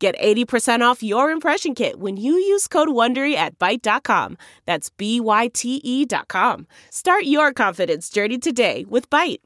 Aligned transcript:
Get 0.00 0.18
80% 0.18 0.80
off 0.80 1.02
your 1.02 1.30
impression 1.30 1.74
kit 1.74 2.00
when 2.00 2.16
you 2.16 2.32
use 2.32 2.66
code 2.66 2.88
WONDERY 2.88 3.34
at 3.34 3.58
Byte.com. 3.58 4.38
That's 4.64 4.88
B-Y-T-E 4.88 6.06
dot 6.06 6.28
com. 6.28 6.66
Start 6.90 7.24
your 7.24 7.52
confidence 7.52 8.08
journey 8.08 8.38
today 8.38 8.86
with 8.88 9.10
Byte. 9.10 9.40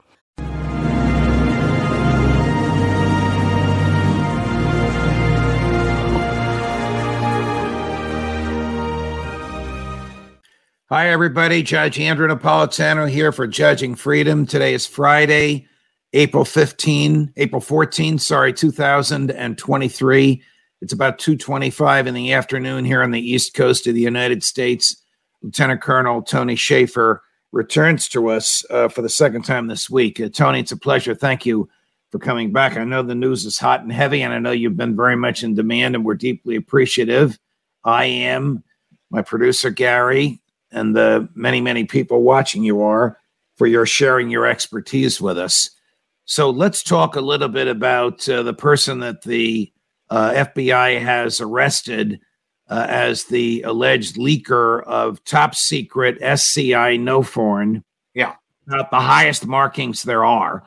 Hi, 10.89 11.09
everybody. 11.09 11.65
Judge 11.65 11.99
Andrew 11.99 12.29
Napolitano 12.29 13.11
here 13.11 13.33
for 13.33 13.49
Judging 13.49 13.97
Freedom. 13.97 14.47
Today 14.47 14.75
is 14.75 14.87
Friday, 14.87 15.67
April 16.15 16.45
15, 16.45 17.33
April 17.37 17.61
14, 17.61 18.19
sorry, 18.19 18.53
2023. 18.53 20.43
It's 20.81 20.93
about 20.93 21.19
2:25 21.19 22.07
in 22.07 22.15
the 22.15 22.33
afternoon 22.33 22.85
here 22.85 23.03
on 23.03 23.11
the 23.11 23.21
East 23.21 23.55
Coast 23.55 23.89
of 23.89 23.95
the 23.95 24.01
United 24.01 24.45
States. 24.45 25.03
Lieutenant 25.43 25.81
Colonel 25.81 26.23
Tony 26.23 26.55
Shaffer 26.55 27.21
returns 27.51 28.09
to 28.11 28.29
us 28.29 28.65
uh, 28.71 28.87
for 28.89 29.03
the 29.03 29.09
second 29.09 29.43
time 29.43 29.67
this 29.67 29.91
week. 29.91 30.21
Uh, 30.21 30.29
Tony, 30.29 30.61
it's 30.61 30.71
a 30.71 30.77
pleasure. 30.77 31.17
Thank 31.17 31.45
you 31.45 31.69
for 32.13 32.21
coming 32.21 32.53
back. 32.53 32.77
I 32.77 32.85
know 32.85 33.03
the 33.03 33.17
news 33.17 33.45
is 33.45 33.59
hot 33.59 33.83
and 33.83 33.91
heavy, 33.91 34.23
and 34.23 34.33
I 34.33 34.39
know 34.39 34.53
you've 34.53 34.77
been 34.77 34.95
very 34.95 35.17
much 35.17 35.43
in 35.43 35.55
demand, 35.55 35.97
and 35.97 36.05
we're 36.05 36.15
deeply 36.15 36.55
appreciative. 36.55 37.41
I 37.85 38.05
am, 38.05 38.63
my 39.11 39.23
producer 39.23 39.71
Gary, 39.71 40.41
and 40.71 40.95
the 40.95 41.29
many, 41.35 41.61
many 41.61 41.85
people 41.85 42.23
watching 42.23 42.63
you 42.63 42.83
are 42.83 43.19
for 43.57 43.67
your 43.67 43.85
sharing 43.85 44.31
your 44.31 44.47
expertise 44.47 45.21
with 45.21 45.39
us. 45.39 45.71
So 46.25 46.51
let's 46.51 46.83
talk 46.83 47.17
a 47.17 47.21
little 47.21 47.49
bit 47.49 47.69
about 47.69 48.27
uh, 48.29 48.43
the 48.43 48.55
person 48.55 49.01
that 49.01 49.23
the 49.23 49.71
uh, 50.11 50.31
FBI 50.31 51.01
has 51.01 51.41
arrested 51.41 52.21
uh, 52.69 52.87
as 52.89 53.25
the 53.25 53.63
alleged 53.63 54.17
leaker 54.17 54.83
of 54.85 55.23
top 55.25 55.55
secret 55.55 56.17
SCI 56.23 56.97
NOFORN. 56.97 57.83
Yeah. 58.15 58.35
The 58.67 58.87
highest 58.93 59.47
markings 59.47 60.03
there 60.03 60.25
are 60.25 60.63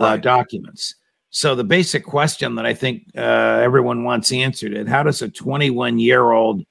uh, 0.00 0.04
Right. 0.04 0.22
documents. 0.22 0.94
So 1.28 1.54
the 1.54 1.64
basic 1.64 2.04
question 2.04 2.54
that 2.54 2.64
I 2.66 2.72
think 2.74 3.04
uh, 3.16 3.20
everyone 3.20 4.04
wants 4.04 4.32
answered 4.32 4.74
is 4.74 4.88
how 4.88 5.02
does 5.02 5.20
a 5.22 5.28
21 5.28 5.98
year 5.98 6.30
old 6.30 6.62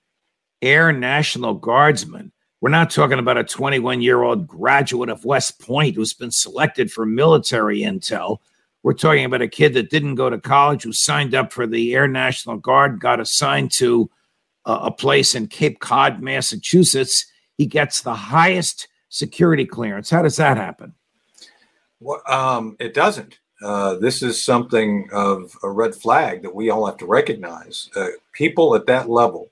Air 0.62 0.92
National 0.92 1.54
Guardsman, 1.56 2.32
we're 2.62 2.70
not 2.70 2.92
talking 2.92 3.20
about 3.20 3.38
a 3.38 3.44
21 3.44 4.02
year 4.02 4.22
old 4.22 4.48
graduate 4.48 5.10
of 5.10 5.26
West 5.26 5.60
Point 5.60 5.96
who's 5.96 6.14
been 6.14 6.32
selected 6.32 6.92
for 6.92 7.06
military 7.06 7.82
intel. 7.82 8.38
We're 8.84 8.94
talking 8.94 9.26
about 9.26 9.42
a 9.42 9.48
kid 9.48 9.74
that 9.74 9.90
didn't 9.90 10.16
go 10.16 10.30
to 10.30 10.40
college, 10.40 10.84
who 10.84 10.94
signed 10.94 11.36
up 11.36 11.52
for 11.52 11.68
the 11.68 11.94
Air 11.94 12.08
National 12.08 12.58
Guard, 12.58 13.00
got 13.00 13.20
assigned 13.20 13.72
to 13.74 14.10
a 14.66 14.92
place 14.92 15.36
in 15.36 15.48
Cape 15.48 15.80
Cod, 15.80 16.22
Massachusetts. 16.22 17.26
He 17.58 17.66
gets 17.66 18.02
the 18.02 18.14
highest 18.14 18.88
security 19.10 19.66
clearance. 19.66 20.10
How 20.10 20.22
does 20.22 20.38
that 20.38 20.58
happen? 20.58 20.94
Well, 22.00 22.22
um, 22.28 22.76
it 22.80 22.94
doesn't. 22.94 23.40
Uh, 23.62 23.96
this 23.96 24.24
is 24.24 24.44
something 24.44 25.10
of 25.12 25.56
a 25.62 25.70
red 25.70 25.94
flag 25.94 26.42
that 26.42 26.54
we 26.54 26.72
all 26.72 26.86
have 26.88 26.98
to 26.98 27.06
recognize. 27.06 27.90
Uh, 27.96 28.08
people 28.34 28.76
at 28.76 28.88
that 28.88 29.10
level 29.10 29.52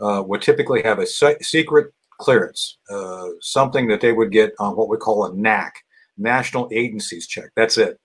uh, 0.00 0.22
would 0.26 0.40
typically 0.40 0.82
have 0.82 0.98
a 0.98 1.06
se- 1.06 1.38
secret 1.42 1.92
clearance, 2.24 2.78
uh, 2.90 3.28
something 3.40 3.86
that 3.88 4.00
they 4.00 4.12
would 4.12 4.32
get 4.32 4.52
on 4.58 4.76
what 4.76 4.88
we 4.88 4.96
call 4.96 5.26
a 5.26 5.34
NAC, 5.34 5.74
National 6.16 6.68
Agencies 6.72 7.26
Check. 7.26 7.50
That's 7.54 7.76
it. 7.76 8.00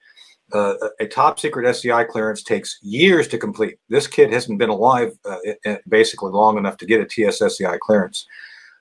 Uh, 0.51 0.73
a 0.99 1.07
top 1.07 1.39
secret 1.39 1.65
SCI 1.65 2.03
clearance 2.03 2.43
takes 2.43 2.79
years 2.81 3.29
to 3.29 3.37
complete. 3.37 3.77
This 3.87 4.07
kid 4.07 4.33
hasn't 4.33 4.59
been 4.59 4.69
alive 4.69 5.13
uh, 5.23 5.37
basically 5.87 6.31
long 6.31 6.57
enough 6.57 6.75
to 6.77 6.85
get 6.85 6.99
a 6.99 7.05
TSSCI 7.05 7.79
clearance. 7.79 8.25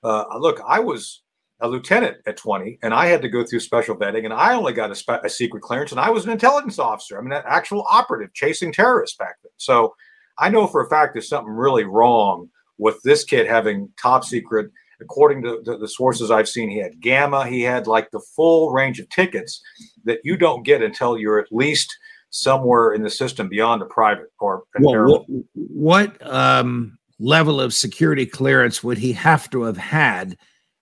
Uh, 0.03 0.25
look, 0.39 0.59
I 0.67 0.79
was 0.79 1.21
a 1.61 1.67
lieutenant 1.67 2.17
at 2.25 2.37
20 2.37 2.79
and 2.83 2.93
I 2.93 3.05
had 3.05 3.21
to 3.21 3.29
go 3.29 3.45
through 3.45 3.61
special 3.61 3.95
vetting 3.95 4.25
and 4.25 4.33
I 4.33 4.55
only 4.55 4.73
got 4.73 4.91
a, 4.91 4.95
spe- 4.95 5.23
a 5.23 5.29
secret 5.29 5.61
clearance 5.61 5.91
and 5.91 6.01
I 6.01 6.09
was 6.09 6.25
an 6.25 6.31
intelligence 6.31 6.79
officer. 6.79 7.17
I 7.17 7.21
mean, 7.21 7.31
an 7.31 7.43
actual 7.45 7.85
operative 7.89 8.33
chasing 8.33 8.73
terrorists 8.73 9.17
back 9.17 9.35
then. 9.43 9.51
So 9.57 9.93
I 10.37 10.49
know 10.49 10.67
for 10.67 10.83
a 10.83 10.89
fact 10.89 11.13
there's 11.13 11.29
something 11.29 11.53
really 11.53 11.83
wrong 11.85 12.49
with 12.77 12.99
this 13.03 13.23
kid 13.23 13.45
having 13.45 13.89
top 14.01 14.23
secret. 14.23 14.71
According 15.01 15.43
to 15.43 15.61
the, 15.63 15.77
the 15.77 15.87
sources 15.87 16.31
I've 16.31 16.49
seen, 16.49 16.69
he 16.69 16.79
had 16.79 16.99
gamma, 17.01 17.47
he 17.47 17.61
had 17.61 17.87
like 17.87 18.11
the 18.11 18.21
full 18.35 18.71
range 18.71 18.99
of 18.99 19.09
tickets 19.09 19.61
that 20.05 20.19
you 20.23 20.37
don't 20.37 20.63
get 20.63 20.81
until 20.81 21.17
you're 21.17 21.39
at 21.39 21.51
least 21.51 21.97
somewhere 22.31 22.93
in 22.93 23.03
the 23.03 23.09
system 23.09 23.49
beyond 23.49 23.81
a 23.81 23.85
private 23.85 24.27
or 24.39 24.63
Well, 24.79 25.07
what, 25.07 25.25
what 25.53 26.27
um, 26.27 26.97
level 27.19 27.59
of 27.59 27.73
security 27.73 28.25
clearance 28.25 28.83
would 28.83 28.97
he 28.97 29.13
have 29.13 29.49
to 29.51 29.63
have 29.63 29.77
had 29.77 30.37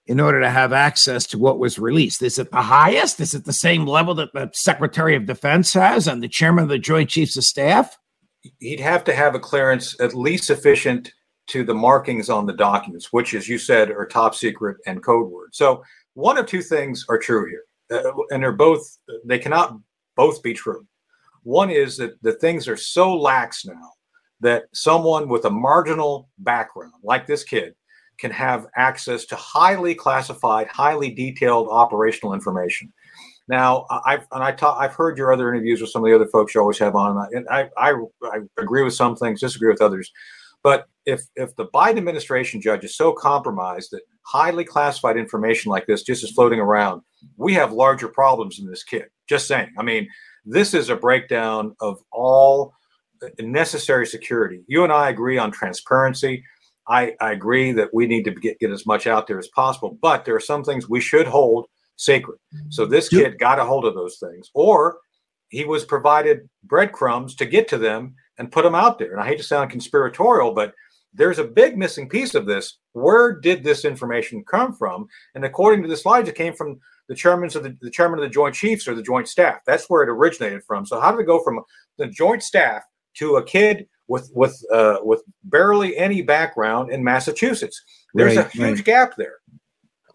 in 0.06 0.20
order 0.20 0.42
to 0.42 0.50
have 0.50 0.74
access 0.74 1.26
to 1.28 1.38
what 1.38 1.60
was 1.60 1.80
released? 1.80 2.22
Is 2.22 2.40
it 2.40 2.52
the 2.52 2.62
highest? 2.62 3.20
Is 3.20 3.34
it 3.34 3.46
the 3.46 3.54
same 3.54 3.86
level 3.86 4.16
that 4.16 4.34
the 4.34 4.50
Secretary 4.54 5.16
of 5.16 5.26
Defense 5.26 5.74
has 5.74 6.08
and 6.08 6.24
the 6.24 6.28
Chairman 6.28 6.64
of 6.64 6.70
the 6.70 6.80
Joint 6.80 7.10
Chiefs 7.10 7.38
of 7.38 7.44
Staff? 7.44 7.98
he'd 8.60 8.80
have 8.80 9.04
to 9.06 9.14
have 9.14 9.36
a 9.36 9.40
clearance 9.40 10.00
at 10.00 10.14
least 10.14 10.46
sufficient 10.46 11.12
to 11.47 11.63
the 11.63 11.74
markings 11.74 12.30
on 12.30 12.46
the 12.46 12.53
documents, 12.53 13.12
which, 13.12 13.34
as 13.34 13.47
you 13.47 13.58
said, 13.58 13.90
are 13.90 14.06
top 14.06 14.35
secret 14.35 14.78
and 14.85 15.03
code 15.03 15.30
word. 15.31 15.50
So 15.53 15.84
one 16.13 16.38
of 16.38 16.46
two 16.46 16.62
things 16.62 17.06
are 17.09 17.18
true 17.18 17.47
here, 17.50 17.63
uh, 17.91 18.12
and 18.31 18.44
they're 18.44 18.52
both 18.52 18.97
they 19.25 19.40
cannot 19.40 19.78
both 20.16 20.41
be 20.44 20.53
true. 20.53 20.86
One 21.44 21.69
is 21.69 21.97
that 21.97 22.22
the 22.22 22.34
things 22.34 22.68
are 22.68 22.78
so 22.78 23.16
lax 23.16 23.66
now 23.66 23.91
that 24.41 24.66
someone 24.74 25.30
with 25.30 25.46
a 25.46 25.50
marginal 25.50 26.30
background, 26.40 26.94
like 27.03 27.25
this 27.25 27.44
kid, 27.44 27.74
can 28.19 28.31
have 28.31 28.68
access 28.75 29.25
to 29.25 29.36
highly 29.36 29.96
classified, 29.96 30.68
highly 30.68 31.12
detailed 31.12 31.69
operational 31.69 32.34
information. 32.34 32.91
Now, 33.47 33.86
I've 34.06 34.28
and 34.34 34.44
I 34.44 34.52
talk, 34.52 34.78
I've 34.80 34.94
heard 34.94 35.18
your 35.18 35.31
other 35.31 35.53
interviews 35.53 35.80
with 35.80 35.91
some 35.91 36.03
of 36.03 36.09
the 36.09 36.16
other 36.16 36.28
folks 36.28 36.53
you 36.53 36.59
always 36.59 36.80
have 36.80 36.96
on, 36.96 37.30
and 37.31 37.47
I, 37.50 37.69
I 37.78 37.94
I 38.24 38.40
agree 38.57 38.84
with 38.84 38.94
some 38.94 39.16
things, 39.16 39.40
disagree 39.40 39.72
with 39.72 39.81
others. 39.81 40.12
But 40.68 40.90
if 41.06 41.22
if 41.38 41.56
the 41.56 41.68
Biden 41.68 41.98
administration 41.98 42.60
judge 42.60 42.84
is 42.84 42.98
so 42.98 43.14
compromised 43.14 43.92
that 43.92 44.02
highly 44.24 44.66
classified 44.66 45.16
information 45.16 45.72
like 45.72 45.86
this 45.88 46.04
just 46.04 46.26
is 46.26 46.32
floating 46.32 46.60
around, 46.60 47.04
we 47.38 47.54
have 47.54 47.72
larger 47.72 48.10
problems 48.10 48.58
than 48.58 48.70
this 48.70 48.84
kid. 48.84 49.06
Just 49.30 49.48
saying. 49.48 49.70
I 49.80 49.84
mean, 49.84 50.10
this 50.44 50.74
is 50.74 50.90
a 50.90 50.98
breakdown 50.98 51.74
of 51.80 52.02
all 52.12 52.74
uh, 53.24 53.30
necessary 53.40 54.06
security. 54.06 54.60
You 54.68 54.84
and 54.84 54.92
I 54.92 55.08
agree 55.08 55.38
on 55.38 55.52
transparency. 55.52 56.44
I, 56.90 57.16
I 57.22 57.32
agree 57.32 57.72
that 57.72 57.94
we 57.94 58.06
need 58.06 58.26
to 58.26 58.32
get, 58.32 58.60
get 58.60 58.72
as 58.72 58.86
much 58.86 59.08
out 59.08 59.28
there 59.28 59.40
as 59.40 59.48
possible, 59.48 59.98
but 60.02 60.26
there 60.26 60.36
are 60.36 60.42
some 60.42 60.66
things 60.66 60.90
we 60.90 61.00
should 61.00 61.28
hold 61.28 61.68
sacred. 61.96 62.40
So 62.72 62.84
mm-hmm. 62.84 62.92
this 62.92 63.08
kid 63.08 63.40
got 63.40 63.60
a 63.60 63.64
hold 63.64 63.86
of 63.86 63.96
those 63.96 64.18
things, 64.18 64.50
or 64.54 64.98
he 65.48 65.64
was 65.64 65.86
provided 65.86 66.50
breadcrumbs 66.66 67.36
to 67.36 67.46
get 67.46 67.70
to 67.70 67.78
them 67.78 68.16
and 68.38 68.52
put 68.52 68.64
them 68.64 68.75
out 68.75 69.00
there. 69.00 69.12
And 69.12 69.22
I 69.22 69.28
hate 69.28 69.38
to 69.38 69.44
sound 69.44 69.72
conspiratorial, 69.72 70.53
but 70.53 70.74
there's 71.14 71.40
a 71.40 71.44
big 71.44 71.78
missing 71.78 72.08
piece 72.08 72.36
of 72.36 72.46
this. 72.46 72.78
Where 72.94 73.39
did 73.39 73.63
this 73.63 73.86
information 73.86 74.44
come 74.44 74.74
from? 74.74 75.07
And 75.36 75.44
according 75.45 75.81
to 75.84 75.88
the 75.89 75.98
slides, 75.98 76.30
it 76.30 76.36
came 76.36 76.54
from 76.54 76.80
the 77.10 77.16
chairman 77.16 77.48
of 77.56 77.63
the, 77.63 77.75
the 77.81 77.89
chairman 77.89 78.19
of 78.19 78.24
the 78.24 78.30
Joint 78.30 78.54
Chiefs 78.54 78.88
or 78.88 78.94
the 78.94 79.01
Joint 79.01 79.28
Staff. 79.28 79.62
That's 79.66 79.89
where 79.89 80.04
it 80.04 80.10
originated 80.10 80.63
from. 80.66 80.86
So 80.86 81.00
how 81.00 81.12
did 81.12 81.22
it 81.22 81.25
go 81.25 81.42
from 81.44 81.62
the 81.98 82.07
Joint 82.07 82.44
Staff 82.44 82.84
to 83.16 83.38
a 83.38 83.44
kid 83.44 83.88
with 84.07 84.30
with 84.36 84.62
uh, 84.72 84.98
with 85.01 85.24
barely 85.45 85.98
any 85.98 86.22
background 86.22 86.92
in 86.92 87.04
Massachusetts? 87.04 87.81
There's 88.13 88.36
Right, 88.36 88.45
a 88.45 88.50
huge 88.50 88.80
right. 88.80 88.86
gap 88.86 89.16
there. 89.18 89.36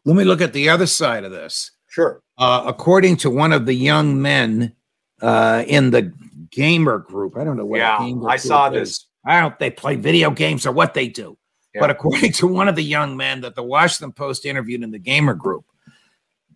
Let 0.04 0.16
me 0.16 0.24
look 0.24 0.40
at 0.40 0.52
the 0.52 0.68
other 0.68 0.86
side 0.86 1.24
of 1.24 1.32
this. 1.32 1.70
Sure. 1.88 2.22
Uh, 2.38 2.64
according 2.66 3.16
to 3.18 3.30
one 3.30 3.52
of 3.52 3.66
the 3.66 3.74
young 3.74 4.20
men 4.20 4.74
uh, 5.20 5.64
in 5.66 5.90
the 5.90 6.12
gamer 6.52 6.98
group, 6.98 7.36
I 7.36 7.44
don't 7.44 7.56
know 7.56 7.64
what. 7.66 7.76
a 7.80 7.82
Yeah, 7.82 8.14
I 8.26 8.36
saw 8.36 8.68
this. 8.70 8.90
is. 8.90 9.06
I 9.26 9.40
don't. 9.40 9.58
They 9.58 9.70
play 9.70 9.96
video 9.96 10.30
games 10.30 10.66
or 10.66 10.72
what 10.72 10.94
they 10.94 11.08
do. 11.08 11.36
But 11.74 11.90
according 11.90 12.32
to 12.40 12.46
one 12.46 12.68
of 12.68 12.76
the 12.76 12.82
young 12.84 13.16
men 13.16 13.40
that 13.40 13.54
the 13.54 13.62
Washington 13.62 14.12
Post 14.12 14.44
interviewed 14.44 14.82
in 14.82 14.90
the 14.90 14.98
gamer 14.98 15.34
group, 15.34 15.64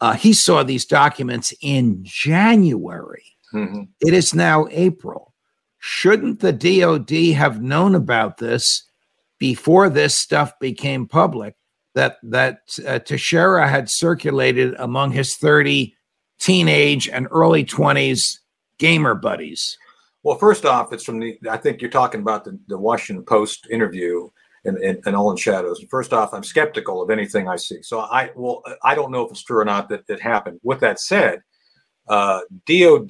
uh, 0.00 0.12
he 0.14 0.32
saw 0.32 0.62
these 0.62 0.84
documents 0.84 1.54
in 1.62 2.00
January. 2.02 3.25
Mhm. 3.54 3.88
It 4.00 4.12
is 4.12 4.34
now 4.34 4.66
April. 4.70 5.32
Shouldn't 5.78 6.40
the 6.40 6.52
DOD 6.52 7.32
have 7.34 7.62
known 7.62 7.94
about 7.94 8.37
this 8.38 8.82
before 9.38 9.88
this 9.88 10.14
stuff 10.14 10.52
became 10.60 11.06
public 11.06 11.54
that 11.94 12.16
that 12.25 12.58
uh, 12.87 12.99
Teixeira 12.99 13.66
had 13.69 13.88
circulated 13.88 14.75
among 14.78 15.12
his 15.12 15.37
30 15.37 15.94
teenage 16.38 17.08
and 17.08 17.28
early 17.31 17.64
20s 17.64 18.38
gamer 18.78 19.14
buddies? 19.14 19.78
Well, 20.26 20.38
first 20.38 20.64
off, 20.64 20.93
it's 20.93 21.05
from 21.05 21.20
the, 21.20 21.38
I 21.49 21.56
think 21.56 21.81
you're 21.81 21.88
talking 21.88 22.20
about 22.20 22.43
the, 22.44 22.58
the 22.67 22.76
Washington 22.76 23.25
Post 23.25 23.69
interview 23.70 24.28
and, 24.64 24.76
in, 24.78 25.00
in 25.06 25.14
All 25.14 25.31
in 25.31 25.37
Shadows. 25.37 25.84
First 25.88 26.12
off, 26.12 26.34
I'm 26.34 26.43
skeptical 26.43 27.00
of 27.00 27.11
anything 27.11 27.46
I 27.46 27.55
see. 27.55 27.81
So 27.82 28.00
I, 28.00 28.31
well, 28.34 28.61
I 28.82 28.96
don't 28.96 29.12
know 29.12 29.25
if 29.25 29.31
it's 29.31 29.44
true 29.44 29.61
or 29.61 29.64
not 29.64 29.88
that 29.90 30.02
it 30.08 30.20
happened. 30.20 30.58
With 30.64 30.81
that 30.81 30.99
said, 30.99 31.43
uh, 32.08 32.40
DOD, 32.67 33.06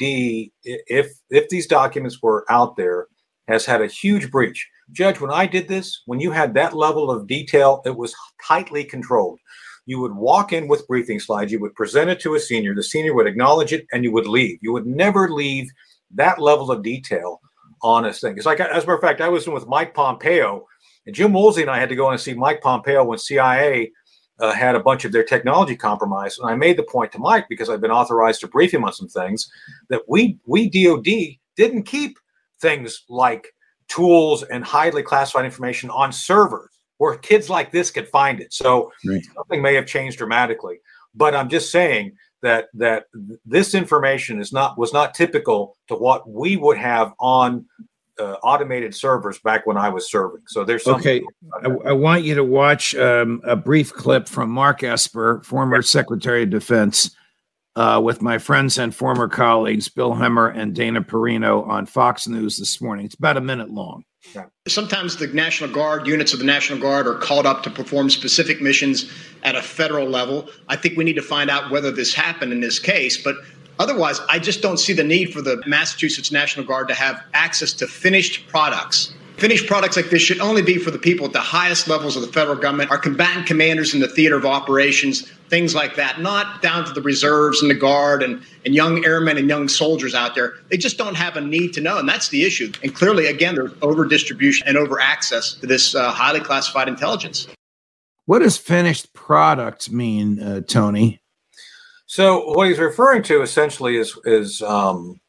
if, 0.63 1.11
if 1.31 1.49
these 1.49 1.67
documents 1.67 2.21
were 2.21 2.45
out 2.51 2.77
there, 2.77 3.07
has 3.49 3.65
had 3.65 3.81
a 3.81 3.87
huge 3.87 4.31
breach. 4.31 4.69
Judge, 4.93 5.19
when 5.19 5.31
I 5.31 5.47
did 5.47 5.69
this, 5.69 6.03
when 6.05 6.21
you 6.21 6.33
had 6.33 6.53
that 6.53 6.77
level 6.77 7.11
of 7.11 7.27
detail, 7.27 7.81
it 7.87 7.97
was 7.97 8.15
tightly 8.47 8.85
controlled. 8.85 9.41
You 9.87 10.01
would 10.01 10.15
walk 10.15 10.53
in 10.53 10.69
with 10.69 10.87
briefing 10.87 11.21
slides, 11.21 11.51
you 11.51 11.61
would 11.61 11.77
present 11.77 12.11
it 12.11 12.21
to 12.21 12.35
a 12.35 12.41
senior, 12.41 12.75
the 12.75 12.83
senior 12.83 13.15
would 13.15 13.27
acknowledge 13.27 13.73
it, 13.73 13.87
and 13.91 14.05
you 14.05 14.13
would 14.13 14.27
leave. 14.27 14.59
You 14.61 14.75
would 14.75 14.87
never 14.87 15.31
leave 15.31 15.71
that 16.15 16.41
level 16.41 16.71
of 16.71 16.83
detail 16.83 17.41
on 17.83 18.05
a 18.05 18.13
thing. 18.13 18.37
It's 18.37 18.47
like, 18.47 18.61
as 18.61 18.69
a 18.85 18.87
matter 18.87 18.95
of 18.95 19.01
fact, 19.01 19.21
I 19.21 19.29
was 19.29 19.47
with 19.47 19.67
Mike 19.67 19.95
Pompeo, 19.95 20.67
and 21.07 21.15
Jim 21.15 21.33
Woolsey 21.33 21.63
and 21.63 21.71
I 21.71 21.79
had 21.79 21.89
to 21.89 21.97
go 21.97 22.11
and 22.11 22.21
see 22.21 22.35
Mike 22.35 22.61
Pompeo 22.61 23.05
when 23.05 23.19
CIA 23.19 23.93
uh, 24.39 24.53
had 24.53 24.75
a 24.75 24.81
bunch 24.81 25.05
of 25.05 25.13
their 25.13 25.25
technology 25.25 25.77
compromised. 25.77 26.41
And 26.41 26.51
I 26.51 26.55
made 26.55 26.77
the 26.77 26.83
point 26.83 27.13
to 27.13 27.19
Mike 27.19 27.47
because 27.49 27.71
I've 27.71 27.81
been 27.81 27.91
authorized 27.91 28.41
to 28.41 28.49
brief 28.49 28.73
him 28.73 28.85
on 28.85 28.93
some 28.93 29.09
things 29.09 29.51
that 29.89 30.03
we 30.09 30.39
we 30.47 30.69
DoD 30.69 31.39
didn't 31.57 31.85
keep 31.85 32.19
things 32.61 33.05
like 33.09 33.55
tools 33.89 34.43
and 34.43 34.65
highly 34.65 35.03
classified 35.03 35.45
information 35.45 35.91
on 35.91 36.13
servers 36.13 36.71
where 36.99 37.17
kids 37.17 37.49
like 37.51 37.71
this 37.71 37.91
could 37.91 38.09
find 38.09 38.41
it. 38.41 38.53
So 38.53 38.91
right. 39.07 39.25
something 39.35 39.63
may 39.63 39.75
have 39.75 39.87
changed 39.87 40.19
dramatically. 40.19 40.81
But 41.15 41.35
I'm 41.35 41.49
just 41.49 41.71
saying 41.71 42.17
that 42.43 42.69
that 42.75 43.07
this 43.45 43.75
information 43.75 44.41
is 44.41 44.53
not 44.53 44.79
was 44.79 44.93
not 44.93 45.15
typical 45.15 45.77
to 45.89 45.95
what 45.95 46.29
we 46.29 46.57
would 46.57 46.79
have 46.79 47.13
on 47.19 47.67
uh, 48.19 48.37
automated 48.43 48.95
servers 48.95 49.39
back 49.41 49.67
when 49.67 49.77
I 49.77 49.89
was 49.89 50.11
serving. 50.11 50.43
So 50.47 50.65
there's 50.65 50.87
okay. 50.87 51.23
I, 51.65 51.69
I, 51.89 51.93
want 51.93 52.25
you 52.25 52.35
to 52.35 52.45
watch 52.45 52.95
um, 52.95 53.43
a 53.45 53.57
brief 53.57 53.93
clip 53.93 54.29
from 54.29 54.51
Mark 54.51 54.83
Esper, 54.83 55.43
former 55.45 55.83
Secretary 55.83 56.45
of 56.45 56.51
Defense, 56.51 57.15
uh, 57.77 58.01
with 58.03 58.23
my 58.23 58.39
friends 58.39 58.79
and 58.79 58.95
former 58.95 59.29
colleagues 59.29 59.89
Bill 59.89 60.15
Hemmer 60.15 60.49
and 60.49 60.75
Dana 60.75 61.03
Perino 61.03 61.67
on 61.69 61.87
Fox 61.87 62.27
News 62.27 62.59
this 62.59 62.81
morning. 62.81 63.05
It's 63.05 63.15
about 63.15 63.37
a 63.37 63.41
minute 63.41 63.71
long. 63.71 64.05
Sometimes 64.67 65.17
the 65.17 65.29
National 65.29 65.71
Guard, 65.71 66.07
units 66.07 66.33
of 66.33 66.41
the 66.41 66.45
National 66.45 66.81
Guard, 66.81 67.07
are 67.07 67.15
called 67.15 67.47
up 67.47 67.63
to 67.63 67.71
perform 67.71 68.11
specific 68.11 68.61
missions 68.61 69.09
at 69.45 69.55
a 69.55 69.63
federal 69.63 70.09
level. 70.09 70.49
I 70.69 70.75
think 70.75 70.97
we 70.97 71.05
need 71.05 71.15
to 71.15 71.23
find 71.23 71.49
out 71.49 71.71
whether 71.71 71.93
this 71.93 72.13
happened 72.13 72.53
in 72.53 72.61
this 72.61 72.81
case, 72.81 73.23
but 73.23 73.37
otherwise, 73.79 74.21
I 74.29 74.41
just 74.41 74.63
don't 74.63 74.79
see 74.79 74.95
the 74.95 75.05
need 75.05 75.33
for 75.33 75.43
the 75.43 75.63
Massachusetts 75.67 76.33
National 76.33 76.67
Guard 76.67 76.89
to 76.89 76.95
have 76.95 77.23
access 77.35 77.73
to 77.75 77.87
finished 77.87 78.49
products 78.49 79.15
Finished 79.39 79.67
products 79.67 79.97
like 79.97 80.09
this 80.09 80.23
should 80.23 80.41
only 80.41 80.63
be 80.63 80.79
for 80.79 80.91
the 80.91 80.99
people 80.99 81.27
at 81.27 81.33
the 81.35 81.41
highest 81.41 81.89
levels 81.89 82.17
of 82.17 82.23
the 82.23 82.29
federal 82.29 82.57
government, 82.57 82.91
our 82.91 82.97
combatant 82.97 83.47
commanders 83.47 83.93
in 83.93 84.01
the 84.01 84.09
theater 84.09 84.35
of 84.35 84.47
operations, 84.47 85.31
things 85.51 85.75
like 85.75 85.95
that, 85.95 86.23
not 86.23 86.63
down 86.63 86.87
to 86.87 86.93
the 86.95 87.03
reserves 87.03 87.61
and 87.61 87.71
the 87.71 87.75
guard 87.75 88.23
and, 88.23 88.43
and 88.65 88.75
young 88.75 89.05
airmen 89.05 89.37
and 89.37 89.47
young 89.47 89.69
soldiers 89.69 90.15
out 90.15 90.35
there. 90.35 90.55
They 90.71 90.79
just 90.79 90.97
don't 90.97 91.17
have 91.17 91.37
a 91.37 91.43
need 91.43 91.75
to 91.75 91.83
know, 91.83 91.99
and 91.99 92.09
that's 92.09 92.31
the 92.31 92.45
issue. 92.45 92.73
And 92.83 92.95
clearly, 92.95 93.27
again, 93.27 93.55
there's 93.57 93.73
over 93.83 94.07
distribution 94.07 94.67
and 94.67 94.79
over 94.79 94.99
access 94.99 95.53
to 95.57 95.67
this 95.67 95.95
uh, 95.95 96.13
highly 96.13 96.41
classified 96.41 96.89
intelligence. 96.89 97.47
What 98.25 98.39
does 98.39 98.57
finished 98.57 99.13
product 99.13 99.91
mean, 99.91 100.41
uh, 100.41 100.63
Tony? 100.63 101.21
So, 102.07 102.53
what 102.53 102.69
he's 102.69 102.79
referring 102.79 103.23
to 103.25 103.43
essentially 103.43 103.99
is 103.99 104.19
is 104.25 104.63
um, 104.63 105.21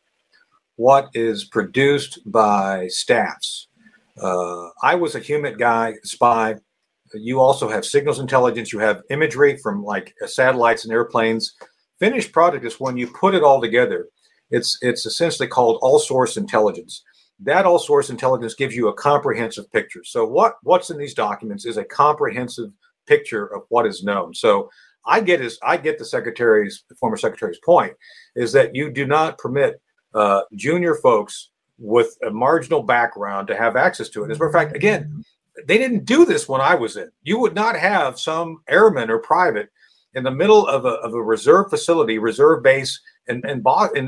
what 0.78 1.10
is 1.14 1.44
produced 1.44 2.20
by 2.26 2.88
staffs 2.88 3.68
uh, 4.22 4.70
I 4.84 4.96
was 4.96 5.16
a 5.16 5.20
human 5.20 5.58
guy, 5.58 5.96
spy. 6.04 6.56
You 7.14 7.40
also 7.40 7.70
have 7.70 7.86
signals 7.86 8.20
intelligence. 8.20 8.74
You 8.74 8.80
have 8.80 9.02
imagery 9.10 9.58
from 9.58 9.84
like 9.84 10.14
uh, 10.22 10.28
satellites 10.28 10.84
and 10.84 10.94
airplanes. 10.94 11.56
Finished 12.00 12.32
product 12.32 12.66
is 12.66 12.80
when 12.80 12.98
you 12.98 13.08
put 13.08 13.36
it 13.36 13.44
all 13.44 13.62
together. 13.62 14.08
It's 14.50 14.78
it's 14.82 15.06
essentially 15.06 15.48
called 15.48 15.80
all 15.82 16.00
source 16.00 16.38
intelligence. 16.38 17.04
That 17.40 17.66
all 17.66 17.80
source 17.80 18.10
intelligence 18.10 18.56
gives 18.56 18.76
you 18.76 18.88
a 18.88 18.94
comprehensive 18.94 19.72
picture. 19.72 20.04
So 20.04 20.26
what 20.26 20.56
what's 20.64 20.90
in 20.90 20.98
these 20.98 21.14
documents 21.14 21.66
is 21.66 21.78
a 21.78 21.84
comprehensive 21.86 22.72
picture 23.08 23.46
of 23.48 23.64
what 23.70 23.86
is 23.86 24.04
known. 24.04 24.34
So 24.34 24.70
I 25.06 25.22
get 25.22 25.42
is 25.42 25.58
I 25.64 25.78
get 25.78 25.98
the 25.98 26.06
secretary's 26.06 26.84
the 26.90 26.96
former 26.96 27.18
secretary's 27.18 27.60
point 27.64 27.94
is 28.36 28.52
that 28.54 28.76
you 28.76 28.92
do 28.92 29.06
not 29.06 29.38
permit 29.38 29.82
uh, 30.14 30.42
junior 30.56 30.96
folks 30.96 31.50
with 31.78 32.18
a 32.26 32.32
marginal 32.32 32.84
background 32.84 33.48
to 33.48 33.58
have 33.58 33.76
access 33.76 34.10
to 34.10 34.24
it. 34.24 34.32
As 34.32 34.38
a 34.38 34.40
matter 34.40 34.48
of 34.48 34.54
fact, 34.54 34.76
again, 34.76 35.04
mm-hmm. 35.04 35.22
they 35.68 35.78
didn't 35.78 36.06
do 36.06 36.26
this 36.26 36.48
when 36.48 36.62
I 36.62 36.76
was 36.76 36.98
in. 36.98 37.10
You 37.24 37.40
would 37.40 37.56
not 37.56 37.78
have 37.78 38.20
some 38.20 38.62
airman 38.68 39.10
or 39.10 39.20
private 39.20 39.70
in 40.14 40.24
the 40.24 40.32
middle 40.32 40.66
of 40.68 40.86
a, 40.86 40.96
of 41.00 41.14
a 41.14 41.22
reserve 41.22 41.70
facility, 41.70 42.18
reserve 42.18 42.64
base 42.64 43.00
in, 43.28 43.42
in, 43.48 43.64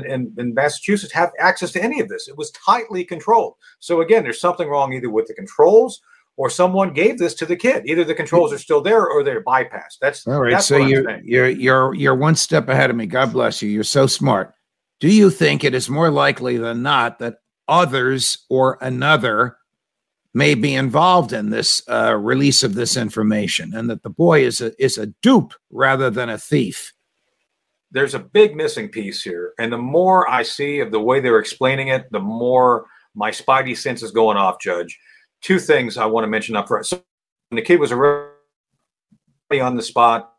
in, 0.06 0.34
in 0.38 0.54
Massachusetts 0.54 1.12
have 1.12 1.30
access 1.38 1.72
to 1.72 1.82
any 1.82 2.00
of 2.00 2.08
this. 2.08 2.26
It 2.26 2.36
was 2.36 2.50
tightly 2.52 3.04
controlled. 3.04 3.54
So 3.78 4.00
again, 4.00 4.22
there's 4.22 4.40
something 4.40 4.68
wrong 4.68 4.92
either 4.92 5.10
with 5.10 5.26
the 5.26 5.34
controls 5.34 6.00
or 6.36 6.48
someone 6.48 6.94
gave 6.94 7.18
this 7.18 7.34
to 7.34 7.46
the 7.46 7.56
kid. 7.56 7.82
Either 7.86 8.02
the 8.02 8.14
controls 8.14 8.52
are 8.52 8.58
still 8.58 8.80
there 8.80 9.06
or 9.06 9.22
they're 9.22 9.44
bypassed. 9.44 9.98
That's 10.00 10.26
all 10.26 10.40
right. 10.40 10.52
That's 10.52 10.66
so 10.66 10.78
you're 10.78 11.20
you're 11.20 11.48
you're 11.48 11.94
you're 11.94 12.14
one 12.14 12.34
step 12.34 12.68
ahead 12.68 12.88
of 12.88 12.96
me. 12.96 13.06
God 13.06 13.32
bless 13.32 13.60
you. 13.60 13.68
You're 13.68 13.84
so 13.84 14.06
smart. 14.06 14.54
Do 15.00 15.08
you 15.08 15.30
think 15.30 15.64
it 15.64 15.74
is 15.74 15.90
more 15.90 16.10
likely 16.10 16.56
than 16.56 16.82
not 16.82 17.18
that 17.18 17.39
others 17.70 18.44
or 18.50 18.76
another 18.82 19.56
may 20.34 20.54
be 20.54 20.74
involved 20.74 21.32
in 21.32 21.50
this 21.50 21.82
uh, 21.88 22.14
release 22.14 22.62
of 22.62 22.74
this 22.74 22.96
information 22.96 23.72
and 23.74 23.88
that 23.88 24.02
the 24.02 24.10
boy 24.10 24.44
is 24.44 24.60
a 24.60 24.72
is 24.82 24.98
a 24.98 25.06
dupe 25.22 25.54
rather 25.70 26.10
than 26.10 26.28
a 26.28 26.38
thief. 26.38 26.92
There's 27.90 28.14
a 28.14 28.20
big 28.20 28.54
missing 28.54 28.88
piece 28.88 29.22
here 29.22 29.54
and 29.58 29.72
the 29.72 29.78
more 29.78 30.28
i 30.30 30.42
see 30.42 30.80
of 30.80 30.92
the 30.92 31.00
way 31.00 31.20
they're 31.20 31.38
explaining 31.38 31.88
it 31.88 32.10
the 32.12 32.20
more 32.20 32.86
my 33.14 33.30
spidey 33.30 33.76
sense 33.76 34.02
is 34.02 34.12
going 34.12 34.36
off 34.36 34.60
judge. 34.60 34.98
Two 35.40 35.58
things 35.58 35.96
i 35.96 36.06
want 36.06 36.24
to 36.24 36.28
mention 36.28 36.56
up 36.56 36.68
front. 36.68 36.86
So 36.86 37.02
the 37.50 37.62
kid 37.62 37.80
was 37.80 37.92
already 37.92 38.30
on 39.60 39.74
the 39.74 39.82
spot 39.82 40.34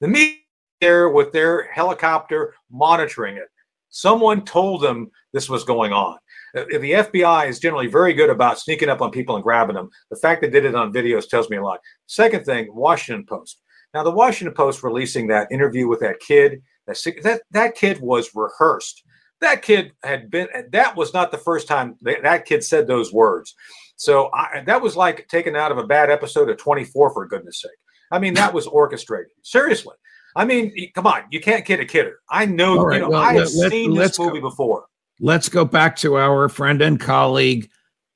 the 0.00 0.08
media 0.08 0.36
there 0.80 1.10
with 1.10 1.32
their 1.32 1.70
helicopter 1.72 2.54
monitoring 2.70 3.36
it 3.36 3.48
someone 3.88 4.44
told 4.44 4.80
them 4.82 5.10
this 5.32 5.50
was 5.50 5.64
going 5.64 5.92
on 5.92 6.16
Uh, 6.56 6.64
the 6.70 6.92
FBI 6.92 7.48
is 7.48 7.58
generally 7.58 7.86
very 7.86 8.12
good 8.12 8.30
about 8.30 8.58
sneaking 8.58 8.88
up 8.88 9.02
on 9.02 9.10
people 9.10 9.34
and 9.36 9.44
grabbing 9.44 9.76
them. 9.76 9.90
The 10.10 10.16
fact 10.16 10.40
they 10.40 10.50
did 10.50 10.64
it 10.64 10.74
on 10.74 10.92
videos 10.92 11.28
tells 11.28 11.50
me 11.50 11.56
a 11.56 11.62
lot. 11.62 11.80
Second 12.06 12.44
thing, 12.44 12.68
Washington 12.74 13.24
Post. 13.26 13.60
Now, 13.94 14.02
the 14.02 14.10
Washington 14.10 14.54
Post 14.54 14.82
releasing 14.82 15.26
that 15.28 15.50
interview 15.50 15.88
with 15.88 16.00
that 16.00 16.20
kid, 16.20 16.62
that 16.86 16.98
that, 17.22 17.42
that 17.50 17.74
kid 17.74 18.00
was 18.00 18.30
rehearsed. 18.34 19.02
That 19.40 19.62
kid 19.62 19.92
had 20.04 20.30
been. 20.30 20.48
That 20.70 20.96
was 20.96 21.14
not 21.14 21.30
the 21.30 21.38
first 21.38 21.66
time 21.66 21.96
that, 22.02 22.22
that 22.22 22.44
kid 22.44 22.62
said 22.62 22.86
those 22.86 23.12
words. 23.12 23.54
So 23.96 24.30
I, 24.32 24.62
that 24.66 24.80
was 24.80 24.96
like 24.96 25.28
taken 25.28 25.56
out 25.56 25.72
of 25.72 25.78
a 25.78 25.86
bad 25.86 26.10
episode 26.10 26.50
of 26.50 26.58
24, 26.58 27.12
for 27.12 27.26
goodness 27.26 27.60
sake. 27.62 27.70
I 28.12 28.18
mean, 28.18 28.34
that 28.34 28.52
was 28.52 28.66
orchestrated. 28.66 29.32
Seriously. 29.42 29.94
I 30.36 30.44
mean, 30.44 30.72
come 30.94 31.06
on, 31.06 31.24
you 31.30 31.40
can't 31.40 31.64
kid 31.64 31.80
a 31.80 31.84
kidder. 31.84 32.20
I 32.30 32.44
know, 32.44 32.84
right, 32.84 32.96
you 32.96 33.00
know, 33.02 33.10
well, 33.10 33.22
I 33.22 33.34
have 33.34 33.50
let, 33.54 33.72
seen 33.72 33.94
this 33.94 34.18
movie 34.18 34.40
go. 34.40 34.48
before 34.48 34.84
let's 35.20 35.48
go 35.48 35.64
back 35.64 35.96
to 35.96 36.16
our 36.16 36.48
friend 36.48 36.82
and 36.82 36.98
colleague 36.98 37.70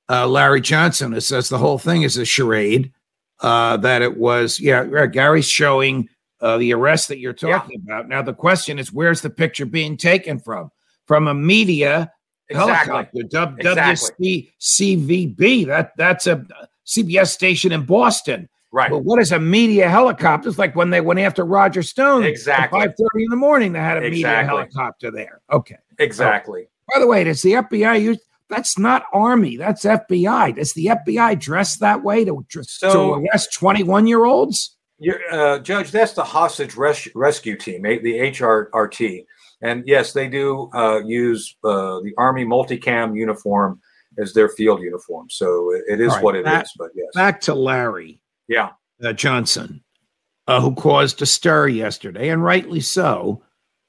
uh, 0.08 0.26
Larry 0.26 0.60
Johnson, 0.60 1.12
who 1.12 1.20
says 1.20 1.48
the 1.48 1.58
whole 1.58 1.78
thing 1.78 2.02
is 2.02 2.16
a 2.16 2.24
charade. 2.24 2.92
Uh, 3.40 3.76
that 3.78 4.00
it 4.00 4.16
was, 4.16 4.60
yeah, 4.60 5.06
Gary's 5.06 5.48
showing 5.48 6.08
uh, 6.40 6.56
the 6.56 6.72
arrest 6.72 7.08
that 7.08 7.18
you're 7.18 7.32
talking 7.32 7.82
yeah. 7.86 7.98
about. 7.98 8.08
Now 8.08 8.22
the 8.22 8.32
question 8.32 8.78
is, 8.78 8.92
where's 8.92 9.20
the 9.20 9.30
picture 9.30 9.66
being 9.66 9.96
taken 9.96 10.38
from? 10.38 10.70
From 11.06 11.28
a 11.28 11.34
media 11.34 12.10
exactly. 12.48 12.92
helicopter, 13.20 13.58
exactly. 13.58 14.52
WCVB. 14.62 15.66
That 15.66 15.92
that's 15.96 16.26
a 16.26 16.46
CBS 16.86 17.28
station 17.28 17.72
in 17.72 17.84
Boston. 17.84 18.48
Right. 18.72 18.90
But 18.90 19.04
what 19.04 19.20
is 19.20 19.32
a 19.32 19.38
media 19.38 19.88
helicopter? 19.88 20.48
It's 20.48 20.58
like 20.58 20.74
when 20.74 20.90
they 20.90 21.00
went 21.00 21.20
after 21.20 21.44
Roger 21.44 21.82
Stone. 21.82 22.24
Exactly. 22.24 22.80
Five 22.80 22.94
thirty 22.96 23.24
in 23.24 23.30
the 23.30 23.36
morning, 23.36 23.72
they 23.72 23.80
had 23.80 23.98
a 23.98 24.06
exactly. 24.06 24.22
media 24.22 24.44
helicopter 24.44 25.10
there. 25.10 25.40
Okay. 25.52 25.76
Exactly. 25.98 26.68
By 26.92 27.00
the 27.00 27.06
way, 27.06 27.24
does 27.24 27.42
the 27.42 27.52
FBI 27.52 28.02
use? 28.02 28.18
That's 28.50 28.78
not 28.78 29.04
Army. 29.12 29.56
That's 29.56 29.84
FBI. 29.84 30.56
Does 30.56 30.74
the 30.74 30.86
FBI 30.86 31.40
dress 31.40 31.78
that 31.78 32.04
way 32.04 32.24
to, 32.24 32.44
so, 32.62 32.92
to 32.92 33.14
arrest 33.14 33.52
21 33.54 34.06
year 34.06 34.24
olds? 34.24 34.76
Uh, 35.30 35.58
Judge, 35.58 35.90
that's 35.90 36.12
the 36.12 36.24
hostage 36.24 36.76
res- 36.76 37.08
rescue 37.14 37.56
team, 37.56 37.82
the 37.82 37.98
HRT. 37.98 39.24
And 39.62 39.82
yes, 39.86 40.12
they 40.12 40.28
do 40.28 40.70
uh, 40.74 41.00
use 41.04 41.56
uh, 41.64 42.00
the 42.00 42.12
Army 42.18 42.44
multicam 42.44 43.16
uniform 43.16 43.80
as 44.18 44.32
their 44.34 44.48
field 44.48 44.80
uniform. 44.82 45.28
So 45.30 45.72
it 45.88 46.00
is 46.00 46.12
right, 46.12 46.22
what 46.22 46.36
it 46.36 46.44
back, 46.44 46.64
is. 46.64 46.72
But 46.78 46.90
yes, 46.94 47.08
back 47.14 47.40
to 47.42 47.54
Larry. 47.54 48.20
Yeah, 48.46 48.70
uh, 49.02 49.12
Johnson, 49.12 49.82
uh, 50.46 50.60
who 50.60 50.74
caused 50.74 51.22
a 51.22 51.26
stir 51.26 51.68
yesterday, 51.68 52.28
and 52.28 52.44
rightly 52.44 52.80
so, 52.80 53.42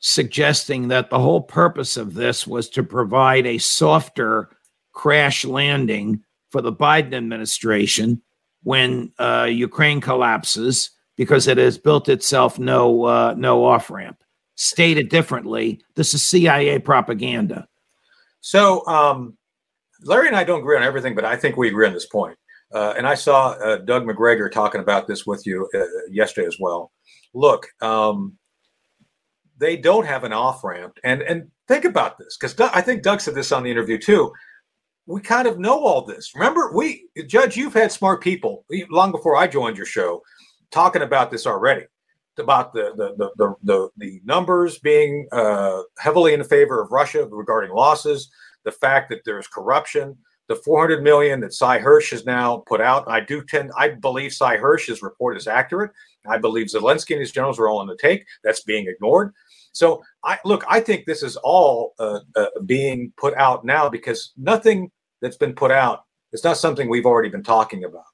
suggesting 0.07 0.89
that 0.89 1.09
the 1.09 1.17
whole 1.17 1.41
purpose 1.41 1.97
of 1.97 2.13
this 2.13 2.45
was 2.45 2.69
to 2.69 2.83
provide 2.83 3.43
a 3.47 3.57
softer 3.57 4.51
crash 4.93 5.43
landing 5.43 6.23
for 6.51 6.61
the 6.61 6.71
Biden 6.71 7.15
administration 7.15 8.21
when 8.61 9.11
uh, 9.17 9.47
Ukraine 9.49 9.99
collapses 10.01 10.91
because 11.17 11.47
it 11.47 11.57
has 11.57 11.79
built 11.79 12.07
itself 12.07 12.59
no 12.59 13.05
uh, 13.05 13.33
no 13.35 13.65
off 13.65 13.89
ramp. 13.89 14.23
Stated 14.53 15.09
differently, 15.09 15.81
this 15.95 16.13
is 16.13 16.21
CIA 16.21 16.77
propaganda. 16.77 17.67
So 18.41 18.85
um, 18.85 19.35
Larry 20.03 20.27
and 20.27 20.35
I 20.35 20.43
don't 20.43 20.59
agree 20.59 20.77
on 20.77 20.83
everything, 20.83 21.15
but 21.15 21.25
I 21.25 21.35
think 21.35 21.57
we 21.57 21.69
agree 21.69 21.87
on 21.87 21.93
this 21.93 22.05
point. 22.05 22.37
Uh, 22.71 22.93
and 22.95 23.07
I 23.07 23.15
saw 23.15 23.53
uh, 23.53 23.77
Doug 23.77 24.05
Macgregor 24.05 24.49
talking 24.49 24.81
about 24.81 25.07
this 25.07 25.25
with 25.25 25.47
you 25.47 25.67
uh, 25.73 25.83
yesterday 26.11 26.45
as 26.45 26.57
well. 26.59 26.91
Look, 27.33 27.67
um, 27.81 28.37
they 29.57 29.77
don't 29.77 30.05
have 30.05 30.23
an 30.23 30.33
off 30.33 30.63
ramp, 30.63 30.97
and 31.03 31.21
and 31.21 31.49
think 31.67 31.85
about 31.85 32.17
this 32.17 32.37
because 32.37 32.59
I 32.59 32.81
think 32.81 33.03
Doug 33.03 33.21
said 33.21 33.35
this 33.35 33.51
on 33.51 33.63
the 33.63 33.71
interview 33.71 33.97
too 33.97 34.31
we 35.07 35.21
kind 35.21 35.47
of 35.47 35.59
know 35.59 35.83
all 35.83 36.03
this. 36.03 36.33
Remember, 36.35 36.71
we 36.73 37.07
Judge, 37.27 37.55
you've 37.55 37.73
had 37.73 37.91
smart 37.91 38.21
people 38.21 38.65
long 38.89 39.11
before 39.11 39.35
I 39.35 39.47
joined 39.47 39.77
your 39.77 39.85
show 39.85 40.21
talking 40.71 41.03
about 41.03 41.31
this 41.31 41.45
already, 41.45 41.85
about 42.37 42.73
the 42.73 42.93
the 42.95 43.15
the 43.17 43.31
the, 43.37 43.55
the, 43.63 43.89
the 43.97 44.21
numbers 44.25 44.79
being 44.79 45.27
uh, 45.31 45.81
heavily 45.99 46.33
in 46.33 46.43
favor 46.43 46.81
of 46.81 46.91
Russia 46.91 47.27
regarding 47.27 47.71
losses, 47.71 48.29
the 48.63 48.71
fact 48.71 49.09
that 49.09 49.21
there's 49.25 49.47
corruption, 49.47 50.17
the 50.47 50.55
400 50.55 51.03
million 51.03 51.39
that 51.41 51.53
Sy 51.53 51.79
Hersh 51.79 52.09
has 52.11 52.25
now 52.25 52.63
put 52.67 52.81
out. 52.81 53.07
I 53.07 53.19
do 53.19 53.43
tend, 53.43 53.71
I 53.77 53.89
believe 53.89 54.33
Sy 54.33 54.57
Hersh's 54.57 55.03
report 55.03 55.37
is 55.37 55.47
accurate. 55.47 55.91
I 56.27 56.39
believe 56.39 56.67
Zelensky 56.67 57.11
and 57.11 57.19
his 57.19 57.31
generals 57.31 57.59
are 57.59 57.67
all 57.67 57.79
on 57.79 57.87
the 57.87 57.97
take. 57.97 58.25
That's 58.43 58.63
being 58.63 58.87
ignored. 58.87 59.33
So 59.75 60.01
I 60.23 60.39
look, 60.45 60.63
I 60.69 60.79
think 60.79 61.05
this 61.05 61.21
is 61.21 61.35
all 61.35 61.93
uh, 61.99 62.21
uh, 62.35 62.45
being 62.65 63.11
put 63.17 63.33
out 63.35 63.65
now 63.65 63.89
because 63.89 64.31
nothing 64.37 64.89
that's 65.21 65.35
been 65.35 65.53
put 65.53 65.69
out 65.69 66.05
is 66.31 66.45
not 66.45 66.57
something 66.57 66.89
we've 66.89 67.05
already 67.05 67.27
been 67.27 67.43
talking 67.43 67.83
about. 67.83 68.05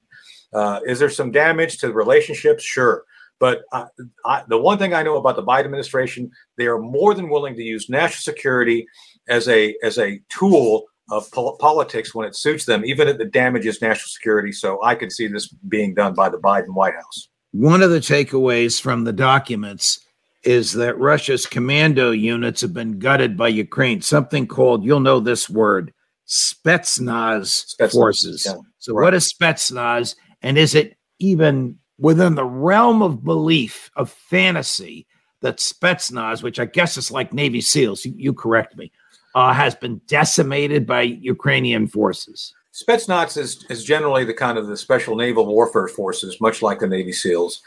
Uh, 0.52 0.80
is 0.84 0.98
there 0.98 1.08
some 1.08 1.30
damage 1.30 1.78
to 1.78 1.86
the 1.86 1.94
relationships? 1.94 2.64
Sure. 2.64 3.04
But 3.38 3.62
I, 3.72 3.86
I, 4.24 4.42
the 4.48 4.58
one 4.58 4.76
thing 4.76 4.92
I 4.92 5.04
know 5.04 5.16
about 5.16 5.36
the 5.36 5.44
Biden 5.44 5.66
administration, 5.66 6.32
they 6.58 6.66
are 6.66 6.80
more 6.80 7.14
than 7.14 7.30
willing 7.30 7.54
to 7.54 7.62
use 7.62 7.88
national 7.88 8.22
security 8.34 8.86
as 9.28 9.48
a 9.48 9.76
as 9.84 9.98
a 9.98 10.20
tool 10.30 10.86
of 11.12 11.30
po- 11.30 11.56
politics 11.58 12.12
when 12.12 12.26
it 12.26 12.34
suits 12.34 12.64
them, 12.64 12.84
even 12.84 13.06
if 13.06 13.20
it 13.20 13.32
damages 13.32 13.80
national 13.80 14.08
security. 14.08 14.50
So 14.50 14.82
I 14.82 14.96
could 14.96 15.12
see 15.12 15.28
this 15.28 15.46
being 15.68 15.94
done 15.94 16.14
by 16.14 16.28
the 16.28 16.38
Biden 16.38 16.74
White 16.74 16.94
House. 16.94 17.28
One 17.52 17.82
of 17.82 17.90
the 17.90 18.00
takeaways 18.00 18.80
from 18.80 19.04
the 19.04 19.12
documents 19.12 20.01
is 20.44 20.72
that 20.72 20.98
Russia's 20.98 21.46
commando 21.46 22.10
units 22.10 22.60
have 22.60 22.74
been 22.74 22.98
gutted 22.98 23.36
by 23.36 23.48
Ukraine. 23.48 24.00
Something 24.00 24.46
called, 24.46 24.84
you'll 24.84 25.00
know 25.00 25.20
this 25.20 25.48
word, 25.48 25.92
Spetsnaz, 26.26 27.76
Spetsnaz 27.76 27.92
forces. 27.92 28.46
Yeah. 28.46 28.54
So, 28.78 28.94
right. 28.94 29.04
what 29.04 29.14
is 29.14 29.32
Spetsnaz? 29.32 30.16
And 30.42 30.58
is 30.58 30.74
it 30.74 30.96
even 31.18 31.78
within 31.98 32.34
the 32.34 32.44
realm 32.44 33.02
of 33.02 33.22
belief, 33.22 33.90
of 33.96 34.10
fantasy, 34.10 35.06
that 35.40 35.58
Spetsnaz, 35.58 36.42
which 36.42 36.58
I 36.58 36.64
guess 36.64 36.96
is 36.96 37.10
like 37.10 37.32
Navy 37.32 37.60
SEALs, 37.60 38.04
you, 38.04 38.14
you 38.16 38.32
correct 38.32 38.76
me, 38.76 38.90
uh, 39.34 39.52
has 39.52 39.74
been 39.74 40.00
decimated 40.06 40.86
by 40.86 41.02
Ukrainian 41.02 41.86
forces? 41.86 42.52
Spetsnaz 42.72 43.36
is, 43.36 43.64
is 43.68 43.84
generally 43.84 44.24
the 44.24 44.34
kind 44.34 44.56
of 44.56 44.66
the 44.66 44.76
special 44.76 45.14
naval 45.14 45.46
warfare 45.46 45.88
forces, 45.88 46.40
much 46.40 46.62
like 46.62 46.80
the 46.80 46.86
Navy 46.86 47.12
SEALs. 47.12 47.60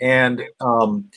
And 0.00 0.42
um, 0.60 1.10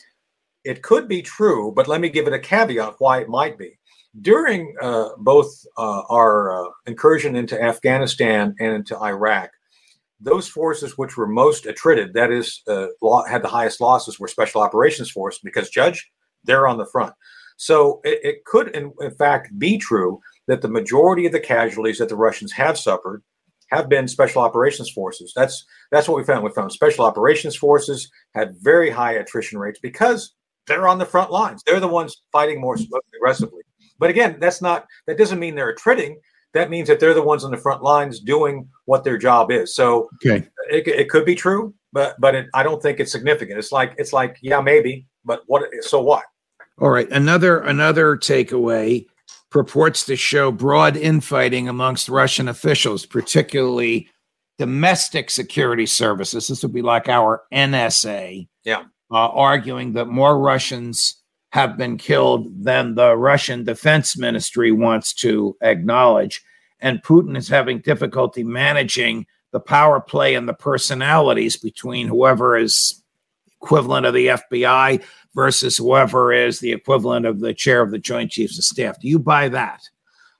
it 0.63 0.82
could 0.82 1.08
be 1.08 1.22
true, 1.22 1.72
but 1.75 1.88
let 1.88 2.01
me 2.01 2.10
give 2.10 2.27
it 2.27 2.34
a 2.34 2.39
caveat 2.39 2.96
why 3.00 3.20
it 3.20 3.29
might 3.29 3.58
be 3.58 3.77
during 4.22 4.75
uh, 4.82 5.10
both 5.17 5.65
uh, 5.77 6.03
our 6.10 6.65
uh, 6.65 6.70
incursion 6.86 7.36
into 7.36 7.62
Afghanistan 7.62 8.55
and 8.60 8.74
into 8.74 8.98
Iraq, 9.00 9.50
those 10.20 10.48
forces 10.48 10.98
which 10.98 11.17
were 11.17 11.27
most 11.27 11.65
attrited, 11.65 12.13
that 12.13 12.32
is, 12.32 12.62
uh, 12.67 12.88
had 13.27 13.41
the 13.41 13.48
highest 13.48 13.82
losses, 13.82 14.20
were 14.20 14.27
Special 14.27 14.62
Operations 14.62 15.10
Force 15.10 15.39
because, 15.43 15.70
Judge, 15.70 16.12
they're 16.43 16.67
on 16.67 16.77
the 16.77 16.86
front. 16.86 17.13
So 17.58 18.01
it, 18.03 18.20
it 18.24 18.46
could, 18.46 18.70
in, 18.75 18.93
in, 19.01 19.12
fact, 19.12 19.58
be 19.58 19.77
true 19.77 20.20
that 20.48 20.62
the 20.62 20.67
majority 20.67 21.25
of 21.25 21.32
the 21.32 21.39
casualties 21.39 21.98
that 21.98 22.10
the 22.10 22.15
Russians 22.15 22.51
have 22.53 22.77
suffered 22.77 23.24
have 23.70 23.89
been 23.89 24.08
Special 24.08 24.43
Operations 24.43 24.91
Forces. 24.91 25.34
That's 25.36 25.65
that's 25.91 26.08
what 26.08 26.17
we 26.17 26.24
found. 26.24 26.43
We 26.43 26.51
found 26.51 26.72
Special 26.72 27.05
Operations 27.05 27.55
Forces 27.55 28.12
had 28.36 28.55
very 28.60 28.89
high 28.89 29.13
attrition 29.13 29.58
rates 29.58 29.79
because 29.82 30.34
they're 30.67 30.88
on 30.88 30.98
the 30.98 31.05
front 31.05 31.32
lines. 31.32 31.63
They're 31.65 31.79
the 31.79 31.88
ones 31.88 32.22
fighting 32.32 32.62
more 32.62 32.77
aggressively. 33.15 33.62
But 34.00 34.10
again, 34.10 34.38
that's 34.39 34.62
not 34.62 34.86
that 35.08 35.17
doesn't 35.17 35.39
mean 35.39 35.55
they're 35.55 35.70
attriting. 35.70 36.20
That 36.53 36.70
means 36.70 36.88
that 36.88 37.00
they're 37.00 37.13
the 37.13 37.22
ones 37.22 37.43
on 37.43 37.51
the 37.51 37.58
front 37.58 37.82
lines 37.82 38.20
doing 38.20 38.67
what 38.86 39.03
their 39.03 39.17
job 39.17 39.51
is. 39.51 39.74
So 39.74 40.10
okay. 40.25 40.48
it, 40.70 40.88
it 40.88 41.10
could 41.10 41.25
be 41.25 41.36
true, 41.36 41.74
but 41.91 42.15
but 42.20 42.36
it, 42.36 42.48
I 42.53 42.63
don't 42.63 42.82
think 42.82 43.00
it's 43.00 43.12
significant. 43.12 43.58
It's 43.58 43.72
like 43.72 43.96
it's 43.98 44.13
like 44.13 44.38
yeah 44.41 44.62
maybe, 44.62 45.08
but 45.25 45.43
what? 45.48 45.63
So 45.82 46.01
what? 46.01 46.24
All 46.79 46.89
right, 46.89 47.10
another 47.12 47.60
another 47.60 48.17
takeaway 48.17 49.05
purports 49.50 50.05
to 50.05 50.15
show 50.15 50.51
broad 50.51 50.98
infighting 50.98 51.70
amongst 51.70 52.10
Russian 52.10 52.48
officials, 52.48 53.05
particularly 53.05 54.10
domestic 54.58 55.29
security 55.29 55.86
services. 55.86 56.48
This 56.48 56.63
would 56.63 56.74
be 56.74 56.82
like 56.82 57.08
our 57.08 57.43
NSA. 57.53 58.48
Yeah. 58.63 58.84
Uh, 59.13 59.27
arguing 59.27 59.93
that 59.93 60.08
more 60.08 60.39
Russians 60.39 61.22
have 61.51 61.77
been 61.77 61.98
killed 61.98 62.48
than 62.63 62.96
the 62.96 63.15
Russian 63.15 63.63
Defense 63.63 64.17
Ministry 64.17 64.72
wants 64.72 65.13
to 65.13 65.55
acknowledge. 65.62 66.41
And 66.79 67.03
Putin 67.03 67.38
is 67.38 67.48
having 67.48 67.77
difficulty 67.77 68.43
managing 68.43 69.27
the 69.51 69.60
power 69.60 70.01
play 70.01 70.34
and 70.34 70.50
the 70.50 70.53
personalities 70.55 71.55
between 71.58 72.08
whoever 72.08 72.58
is 72.58 73.03
equivalent 73.62 74.08
of 74.08 74.15
the 74.15 74.29
FBI 74.29 75.03
versus 75.36 75.77
whoever 75.77 76.34
is 76.34 76.60
the 76.60 76.72
equivalent 76.72 77.27
of 77.27 77.39
the 77.39 77.53
chair 77.53 77.84
of 77.84 77.91
the 77.91 78.00
Joint 78.00 78.32
Chiefs 78.32 78.58
of 78.58 78.65
Staff. 78.65 79.00
Do 79.00 79.08
you 79.08 79.20
buy 79.20 79.48
that? 79.50 79.82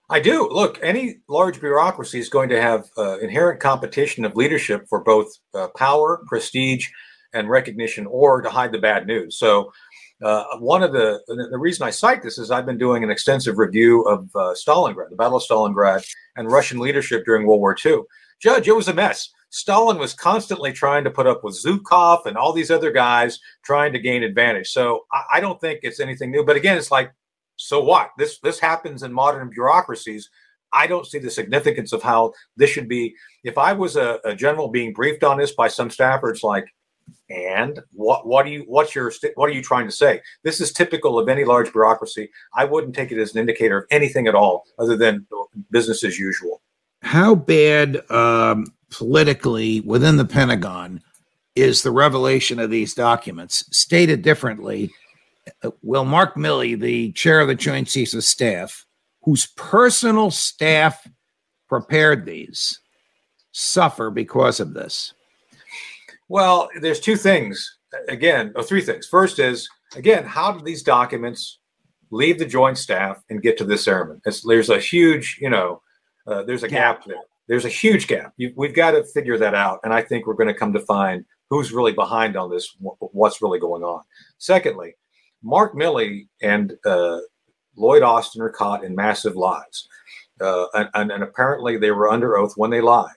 I 0.10 0.20
do. 0.20 0.50
Look, 0.52 0.80
any 0.82 1.18
large 1.30 1.60
bureaucracy 1.60 2.18
is 2.18 2.28
going 2.28 2.50
to 2.50 2.60
have 2.60 2.90
uh, 2.98 3.20
inherent 3.20 3.60
competition 3.60 4.26
of 4.26 4.36
leadership 4.36 4.88
for 4.90 5.04
both 5.04 5.28
uh, 5.54 5.68
power, 5.78 6.24
prestige, 6.26 6.88
and 7.34 7.50
recognition, 7.50 8.06
or 8.08 8.42
to 8.42 8.50
hide 8.50 8.72
the 8.72 8.80
bad 8.80 9.08
news. 9.08 9.38
So 9.38 9.72
uh, 10.24 10.44
one 10.60 10.84
of 10.84 10.94
the 10.94 11.22
the 11.28 11.58
reason 11.58 11.86
I 11.86 11.90
cite 11.90 12.24
this 12.24 12.38
is 12.38 12.52
I've 12.52 12.66
been 12.66 12.78
doing 12.78 13.04
an 13.04 13.10
extensive 13.10 13.58
review 13.58 14.04
of 14.04 14.30
uh, 14.36 14.54
Stalingrad, 14.54 15.10
the 15.10 15.16
Battle 15.16 15.38
of 15.38 15.44
Stalingrad, 15.44 16.06
and 16.36 16.52
Russian 16.52 16.80
leadership 16.80 17.26
during 17.26 17.46
World 17.46 17.60
War 17.60 17.76
II. 17.84 18.02
Judge, 18.42 18.68
it 18.68 18.76
was 18.76 18.88
a 18.88 18.94
mess. 18.94 19.30
Stalin 19.50 20.00
was 20.00 20.14
constantly 20.14 20.72
trying 20.74 21.04
to 21.04 21.12
put 21.12 21.28
up 21.28 21.44
with 21.44 21.62
Zhukov 21.64 22.26
and 22.26 22.36
all 22.36 22.54
these 22.54 22.72
other 22.72 22.92
guys 22.92 23.40
trying 23.64 23.94
to 23.94 24.00
gain 24.00 24.24
advantage. 24.24 24.70
So 24.72 25.06
I, 25.12 25.24
I 25.34 25.40
don't 25.40 25.62
think 25.62 25.82
it's 25.84 26.00
anything 26.00 26.32
new. 26.32 26.44
But 26.44 26.56
again, 26.56 26.78
it's 26.78 26.90
like, 26.90 27.12
so 27.56 27.84
what? 27.84 28.10
This 28.18 28.40
this 28.40 28.60
happens 28.60 29.04
in 29.04 29.14
modern 29.14 29.50
bureaucracies. 29.50 30.30
I 30.74 30.88
don't 30.88 31.06
see 31.06 31.20
the 31.20 31.30
significance 31.30 31.94
of 31.94 32.02
how 32.02 32.34
this 32.58 32.72
should 32.72 32.90
be. 32.90 33.14
If 33.44 33.60
I 33.60 33.74
was 33.74 33.96
a, 33.96 34.20
a 34.26 34.36
general 34.36 34.70
being 34.70 34.92
briefed 34.92 35.24
on 35.24 35.38
this 35.38 35.54
by 35.54 35.68
some 35.68 35.92
staffer, 35.92 36.32
it's 36.32 36.44
like, 36.44 36.66
and 37.34 37.80
what 37.92 38.28
what 38.28 38.46
do 38.46 38.52
you 38.52 38.64
what's 38.68 38.94
your 38.94 39.12
what 39.36 39.50
are 39.50 39.54
you 39.54 39.64
trying 39.64 39.88
to 39.88 39.92
say? 39.92 40.22
This 40.44 40.62
is 40.62 40.72
typical 40.72 41.18
of 41.18 41.28
any 41.30 41.44
large 41.44 41.72
bureaucracy. 41.72 42.30
I 42.56 42.66
wouldn't 42.66 42.96
take 42.96 43.12
it 43.12 43.20
as 43.20 43.34
an 43.34 43.40
indicator 43.40 43.80
of 43.80 43.86
anything 43.92 44.28
at 44.28 44.36
all 44.36 44.66
other 44.78 44.96
than 44.96 45.26
business 45.72 46.04
as 46.04 46.20
usual. 46.20 46.62
How 47.02 47.36
bad 47.36 48.10
um, 48.12 48.68
politically 48.92 49.82
within 49.82 50.18
the 50.18 50.26
pentagon 50.26 51.02
is 51.56 51.82
the 51.82 51.92
revelation 51.92 52.60
of 52.60 52.70
these 52.70 52.94
documents? 52.94 53.66
Stated 53.76 54.22
differently 54.22 54.92
will 55.82 56.06
mark 56.06 56.36
milley 56.36 56.80
the 56.80 57.12
chair 57.14 57.42
of 57.42 57.48
the 57.48 57.56
joint 57.56 57.88
chiefs 57.88 58.14
of 58.14 58.24
staff 58.24 58.86
whose 59.24 59.48
personal 59.58 60.32
staff 60.32 61.06
prepared 61.68 62.26
these 62.26 62.80
suffer 63.52 64.10
because 64.10 64.60
of 64.60 64.74
this 64.74 65.14
well, 66.34 66.68
there's 66.82 67.00
two 67.00 67.16
things. 67.16 67.78
Again, 68.10 68.54
or 68.56 68.64
three 68.64 68.82
things. 68.82 69.06
First 69.06 69.38
is 69.38 69.70
again, 69.96 70.24
how 70.24 70.52
did 70.52 70.66
these 70.66 70.82
documents 70.82 71.60
leave 72.10 72.40
the 72.40 72.46
joint 72.46 72.80
staff 72.80 73.22
and 73.30 73.44
get 73.44 73.56
to 73.60 73.66
this 73.66 73.88
airman? 73.88 74.20
It's, 74.26 74.42
there's 74.42 74.72
a 74.72 74.80
huge, 74.80 75.38
you 75.40 75.52
know, 75.52 75.80
uh, 76.26 76.42
there's 76.42 76.64
a 76.64 76.68
gap. 76.68 77.02
gap 77.02 77.06
there. 77.06 77.18
There's 77.48 77.66
a 77.66 77.70
huge 77.70 78.08
gap. 78.08 78.34
You, 78.38 78.52
we've 78.56 78.74
got 78.74 78.92
to 78.92 79.04
figure 79.04 79.38
that 79.38 79.54
out, 79.54 79.80
and 79.84 79.94
I 79.94 80.02
think 80.02 80.26
we're 80.26 80.34
going 80.34 80.48
to 80.48 80.56
come 80.56 80.74
to 80.74 80.80
find 80.80 81.24
who's 81.52 81.72
really 81.72 81.92
behind 81.92 82.36
on 82.36 82.50
this, 82.50 82.76
what's 82.80 83.44
really 83.44 83.60
going 83.60 83.84
on. 83.84 84.02
Secondly, 84.40 84.96
Mark 85.44 85.76
Milley 85.76 86.30
and 86.42 86.74
uh, 86.84 87.20
Lloyd 87.78 88.02
Austin 88.02 88.42
are 88.42 88.50
caught 88.50 88.84
in 88.84 88.96
massive 88.96 89.36
lies. 89.36 89.88
uh, 90.42 90.66
and, 90.74 90.90
and, 90.96 91.12
and, 91.12 91.22
apparently 91.22 91.78
they 91.78 91.92
were 91.92 92.10
under 92.10 92.40
oath 92.40 92.54
when 92.56 92.72
they 92.72 92.82
lied. 92.82 93.14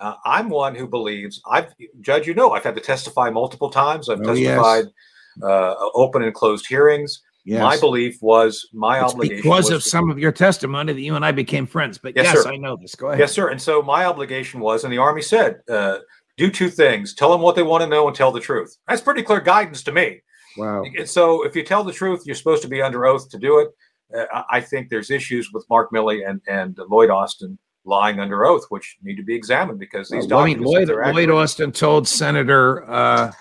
Uh, 0.00 0.14
I'm 0.24 0.48
one 0.48 0.74
who 0.74 0.86
believes 0.86 1.40
I've 1.50 1.72
judge. 2.00 2.26
You 2.26 2.34
know, 2.34 2.52
I've 2.52 2.64
had 2.64 2.74
to 2.76 2.80
testify 2.80 3.30
multiple 3.30 3.70
times. 3.70 4.08
I've 4.08 4.20
oh, 4.20 4.34
testified 4.34 4.84
yes. 4.84 5.44
uh, 5.44 5.74
open 5.94 6.22
and 6.22 6.32
closed 6.34 6.66
hearings. 6.66 7.22
Yes. 7.44 7.62
My 7.62 7.78
belief 7.78 8.18
was 8.20 8.68
my 8.74 9.02
it's 9.02 9.14
obligation 9.14 9.42
because 9.42 9.70
of 9.70 9.82
some 9.82 10.10
of 10.10 10.18
your 10.18 10.32
testimony 10.32 10.92
that 10.92 11.00
you 11.00 11.16
and 11.16 11.24
I 11.24 11.32
became 11.32 11.66
friends. 11.66 11.96
But 11.96 12.14
yes, 12.14 12.26
yes 12.34 12.46
I 12.46 12.56
know 12.56 12.76
this. 12.76 12.94
Go 12.94 13.08
ahead. 13.08 13.18
Yes, 13.18 13.32
sir. 13.32 13.48
And 13.48 13.60
so 13.60 13.80
my 13.80 14.04
obligation 14.04 14.60
was, 14.60 14.84
and 14.84 14.92
the 14.92 14.98
Army 14.98 15.22
said, 15.22 15.60
uh, 15.68 15.98
do 16.36 16.50
two 16.50 16.68
things: 16.68 17.14
tell 17.14 17.32
them 17.32 17.40
what 17.40 17.56
they 17.56 17.62
want 17.62 17.82
to 17.82 17.88
know 17.88 18.06
and 18.06 18.14
tell 18.14 18.32
the 18.32 18.40
truth. 18.40 18.76
That's 18.86 19.00
pretty 19.00 19.22
clear 19.22 19.40
guidance 19.40 19.82
to 19.84 19.92
me. 19.92 20.20
Wow. 20.58 20.82
And 20.82 21.08
so 21.08 21.44
if 21.44 21.56
you 21.56 21.62
tell 21.62 21.84
the 21.84 21.92
truth, 21.92 22.22
you're 22.26 22.36
supposed 22.36 22.62
to 22.62 22.68
be 22.68 22.82
under 22.82 23.06
oath 23.06 23.30
to 23.30 23.38
do 23.38 23.60
it. 23.60 23.68
Uh, 24.14 24.42
I 24.50 24.60
think 24.60 24.88
there's 24.88 25.10
issues 25.10 25.50
with 25.52 25.64
Mark 25.70 25.90
Milley 25.90 26.28
and 26.28 26.40
and 26.48 26.78
Lloyd 26.88 27.10
Austin 27.10 27.58
lying 27.88 28.20
under 28.20 28.44
oath, 28.44 28.66
which 28.68 28.96
need 29.02 29.16
to 29.16 29.22
be 29.22 29.34
examined 29.34 29.78
because 29.78 30.08
these 30.08 30.26
well, 30.28 30.44
documents. 30.44 30.88
Lloyd, 30.88 30.88
Lloyd 30.88 31.30
Austin 31.30 31.72
told 31.72 32.06
Senator 32.06 32.88
uh, 32.88 33.32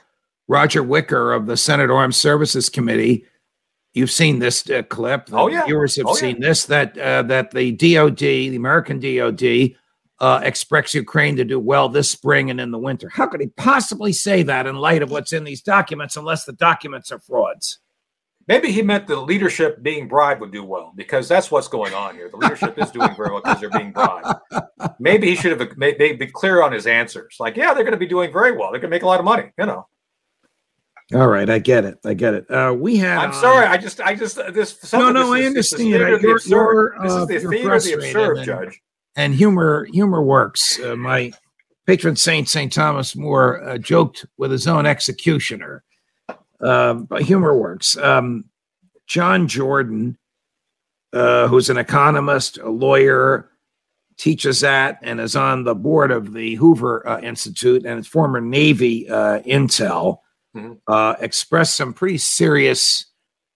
Roger 0.47 0.81
Wicker 0.81 1.33
of 1.33 1.45
the 1.45 1.57
Senate 1.57 1.91
Armed 1.91 2.15
Services 2.15 2.69
Committee 2.69 3.25
You've 3.97 4.11
seen 4.11 4.37
this 4.37 4.69
uh, 4.69 4.83
clip. 4.83 5.25
The 5.25 5.37
oh 5.37 5.47
yeah, 5.47 5.65
viewers 5.65 5.95
have 5.95 6.05
oh, 6.05 6.13
seen 6.13 6.35
yeah. 6.39 6.49
this. 6.49 6.65
That 6.65 6.95
uh, 6.99 7.23
that 7.23 7.49
the 7.49 7.71
DoD, 7.71 8.19
the 8.19 8.55
American 8.55 8.99
DoD, 8.99 9.75
uh, 10.19 10.39
expects 10.43 10.93
Ukraine 10.93 11.35
to 11.37 11.43
do 11.43 11.59
well 11.59 11.89
this 11.89 12.07
spring 12.07 12.51
and 12.51 12.61
in 12.61 12.69
the 12.69 12.77
winter. 12.77 13.09
How 13.09 13.25
could 13.25 13.41
he 13.41 13.47
possibly 13.47 14.13
say 14.13 14.43
that 14.43 14.67
in 14.67 14.75
light 14.75 15.01
of 15.01 15.09
what's 15.09 15.33
in 15.33 15.45
these 15.45 15.63
documents, 15.63 16.15
unless 16.15 16.45
the 16.45 16.53
documents 16.53 17.11
are 17.11 17.17
frauds? 17.17 17.79
Maybe 18.47 18.71
he 18.71 18.81
meant 18.81 19.07
the 19.07 19.19
leadership 19.19 19.83
being 19.83 20.07
bribed 20.07 20.39
would 20.39 20.53
do 20.53 20.63
well 20.63 20.93
because 20.95 21.27
that's 21.27 21.51
what's 21.51 21.67
going 21.67 21.93
on 21.93 22.15
here. 22.15 22.29
The 22.29 22.37
leadership 22.37 22.77
is 22.77 22.91
doing 22.91 23.13
very 23.15 23.31
well 23.31 23.41
because 23.41 23.59
they're 23.59 23.69
being 23.69 23.91
bribed. 23.91 24.39
Maybe 24.99 25.27
he 25.29 25.35
should 25.35 25.59
have 25.59 25.77
made, 25.77 25.99
made, 25.99 26.17
be 26.17 26.27
clear 26.27 26.63
on 26.63 26.71
his 26.71 26.87
answers. 26.87 27.35
Like, 27.39 27.57
yeah, 27.57 27.73
they're 27.73 27.83
going 27.83 27.91
to 27.91 27.99
be 27.99 28.07
doing 28.07 28.31
very 28.31 28.53
well. 28.53 28.71
They're 28.71 28.79
going 28.79 28.89
to 28.89 28.95
make 28.95 29.03
a 29.03 29.07
lot 29.07 29.19
of 29.19 29.25
money. 29.25 29.51
You 29.57 29.65
know. 29.65 29.87
All 31.13 31.27
right, 31.27 31.49
I 31.49 31.59
get 31.59 31.85
it. 31.85 31.97
I 32.05 32.13
get 32.13 32.33
it. 32.33 32.51
Uh, 32.51 32.73
we 32.77 32.97
had. 32.97 33.17
I'm 33.17 33.33
sorry. 33.33 33.65
I 33.65 33.77
just, 33.77 34.01
I 34.01 34.13
just 34.13 34.35
this. 34.53 34.91
No, 34.91 35.09
no, 35.09 35.33
I 35.33 35.43
understand. 35.43 35.87
You're, 35.87 36.19
you're, 36.19 36.95
this 37.01 37.13
is 37.13 37.27
the 37.27 37.39
theater 37.39 37.73
of 37.73 37.83
the 37.83 37.93
absurd, 37.93 38.37
and, 38.37 38.45
Judge. 38.45 38.81
And 39.15 39.33
humor, 39.33 39.87
humor 39.91 40.21
works. 40.21 40.79
Uh, 40.79 40.97
my 40.97 41.31
patron 41.85 42.17
saint 42.17 42.49
Saint 42.49 42.73
Thomas 42.73 43.15
More 43.15 43.63
uh, 43.63 43.77
joked 43.77 44.25
with 44.37 44.51
his 44.51 44.67
own 44.67 44.85
executioner. 44.85 45.83
But 46.59 47.21
humor 47.21 47.57
works. 47.57 47.97
Um, 47.97 48.45
John 49.07 49.47
Jordan, 49.47 50.17
uh, 51.13 51.47
who's 51.47 51.69
an 51.69 51.77
economist, 51.77 52.57
a 52.57 52.69
lawyer, 52.69 53.49
teaches 54.17 54.63
at 54.63 54.97
and 55.01 55.19
is 55.19 55.35
on 55.35 55.63
the 55.63 55.75
board 55.75 56.11
of 56.11 56.33
the 56.33 56.55
Hoover 56.55 57.07
uh, 57.07 57.21
Institute 57.21 57.85
and 57.85 57.99
is 57.99 58.07
former 58.07 58.41
Navy 58.41 59.07
uh, 59.09 59.39
intel 59.41 60.19
mm-hmm. 60.55 60.73
uh, 60.87 61.15
expressed 61.19 61.75
some 61.75 61.93
pretty 61.93 62.17
serious 62.17 63.05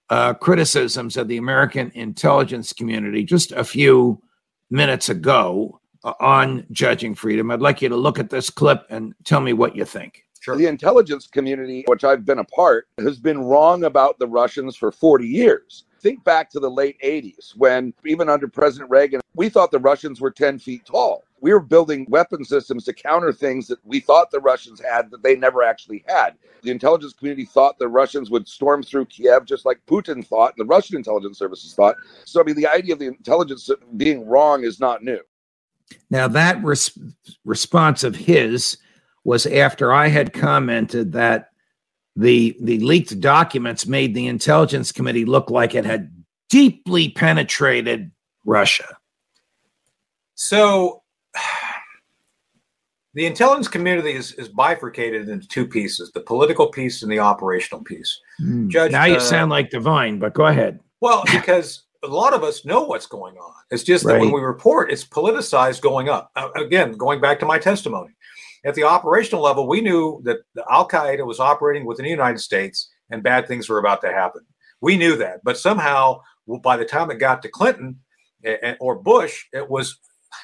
uh, 0.09 0.33
criticisms 0.35 1.17
of 1.17 1.27
the 1.27 1.37
American 1.37 1.91
intelligence 1.95 2.73
community 2.73 3.23
just 3.23 3.51
a 3.53 3.63
few 3.63 4.21
minutes 4.69 5.09
ago 5.09 5.79
uh, 6.03 6.13
on 6.19 6.65
judging 6.71 7.15
freedom. 7.15 7.49
I'd 7.49 7.61
like 7.61 7.81
you 7.81 7.89
to 7.89 7.95
look 7.95 8.19
at 8.19 8.29
this 8.29 8.49
clip 8.49 8.85
and 8.89 9.13
tell 9.23 9.41
me 9.41 9.53
what 9.53 9.75
you 9.75 9.85
think. 9.85 10.25
Sure. 10.41 10.55
The 10.55 10.65
intelligence 10.65 11.27
community, 11.27 11.83
which 11.85 12.03
I've 12.03 12.25
been 12.25 12.39
a 12.39 12.43
part, 12.43 12.87
has 12.97 13.19
been 13.19 13.41
wrong 13.41 13.83
about 13.83 14.17
the 14.17 14.25
Russians 14.25 14.75
for 14.75 14.91
40 14.91 15.27
years. 15.27 15.85
Think 15.99 16.23
back 16.23 16.49
to 16.49 16.59
the 16.59 16.69
late 16.69 16.97
80s 17.03 17.55
when, 17.55 17.93
even 18.07 18.27
under 18.27 18.47
President 18.47 18.89
Reagan, 18.89 19.21
we 19.35 19.49
thought 19.49 19.69
the 19.69 19.77
Russians 19.77 20.19
were 20.19 20.31
10 20.31 20.57
feet 20.57 20.83
tall. 20.83 21.23
We 21.41 21.53
were 21.53 21.59
building 21.59 22.07
weapon 22.09 22.43
systems 22.43 22.85
to 22.85 22.93
counter 22.93 23.31
things 23.31 23.67
that 23.67 23.77
we 23.85 23.99
thought 23.99 24.31
the 24.31 24.39
Russians 24.39 24.81
had 24.81 25.11
that 25.11 25.21
they 25.21 25.35
never 25.35 25.61
actually 25.61 26.03
had. 26.07 26.31
The 26.63 26.71
intelligence 26.71 27.13
community 27.13 27.45
thought 27.45 27.77
the 27.77 27.87
Russians 27.87 28.31
would 28.31 28.47
storm 28.47 28.81
through 28.81 29.05
Kiev 29.05 29.45
just 29.45 29.63
like 29.63 29.79
Putin 29.85 30.25
thought 30.25 30.55
and 30.57 30.67
the 30.67 30.73
Russian 30.73 30.97
intelligence 30.97 31.37
services 31.37 31.75
thought. 31.75 31.97
So, 32.25 32.41
I 32.41 32.43
mean, 32.43 32.55
the 32.55 32.67
idea 32.67 32.93
of 32.93 32.99
the 32.99 33.07
intelligence 33.07 33.69
being 33.95 34.25
wrong 34.27 34.63
is 34.63 34.79
not 34.79 35.03
new. 35.03 35.19
Now, 36.09 36.27
that 36.29 36.63
res- 36.63 36.97
response 37.45 38.03
of 38.03 38.15
his 38.15 38.77
was 39.23 39.45
after 39.45 39.93
I 39.93 40.07
had 40.07 40.33
commented 40.33 41.13
that 41.13 41.49
the 42.15 42.57
the 42.61 42.79
leaked 42.79 43.19
documents 43.19 43.85
made 43.85 44.13
the 44.13 44.27
intelligence 44.27 44.91
committee 44.91 45.25
look 45.25 45.49
like 45.49 45.75
it 45.75 45.85
had 45.85 46.11
deeply 46.49 47.09
penetrated 47.09 48.11
Russia. 48.45 48.97
So 50.35 51.03
the 53.13 53.25
intelligence 53.25 53.67
community 53.67 54.13
is, 54.13 54.33
is 54.33 54.49
bifurcated 54.49 55.29
into 55.29 55.47
two 55.47 55.67
pieces 55.67 56.11
the 56.11 56.21
political 56.21 56.67
piece 56.67 57.03
and 57.03 57.11
the 57.11 57.19
operational 57.19 57.83
piece. 57.83 58.19
Mm. 58.41 58.67
Judge, 58.67 58.91
now 58.91 59.05
you 59.05 59.15
uh, 59.15 59.19
sound 59.19 59.51
like 59.51 59.69
Devine, 59.69 60.19
but 60.19 60.33
go 60.33 60.45
ahead. 60.47 60.79
Well, 60.99 61.23
because 61.31 61.83
a 62.03 62.07
lot 62.07 62.33
of 62.33 62.43
us 62.43 62.65
know 62.65 62.83
what's 62.83 63.05
going 63.05 63.37
on. 63.37 63.53
It's 63.69 63.83
just 63.83 64.05
that 64.05 64.13
right. 64.13 64.21
when 64.21 64.31
we 64.31 64.41
report, 64.41 64.91
it's 64.91 65.05
politicized 65.05 65.81
going 65.81 66.09
up. 66.09 66.31
Uh, 66.35 66.49
again, 66.55 66.93
going 66.93 67.21
back 67.21 67.39
to 67.39 67.45
my 67.45 67.59
testimony, 67.59 68.09
at 68.63 68.75
the 68.75 68.83
operational 68.83 69.41
level, 69.41 69.67
we 69.67 69.81
knew 69.81 70.21
that 70.23 70.39
Al 70.69 70.87
Qaeda 70.87 71.25
was 71.25 71.39
operating 71.39 71.85
within 71.85 72.05
the 72.05 72.11
United 72.11 72.39
States 72.39 72.89
and 73.09 73.23
bad 73.23 73.47
things 73.47 73.67
were 73.67 73.79
about 73.79 74.01
to 74.01 74.11
happen. 74.11 74.41
We 74.81 74.97
knew 74.97 75.15
that. 75.17 75.43
But 75.43 75.57
somehow, 75.57 76.21
by 76.63 76.77
the 76.77 76.85
time 76.85 77.11
it 77.11 77.19
got 77.19 77.41
to 77.41 77.49
Clinton 77.49 77.99
or 78.79 78.95
Bush, 78.95 79.45
it 79.53 79.69
was 79.69 79.99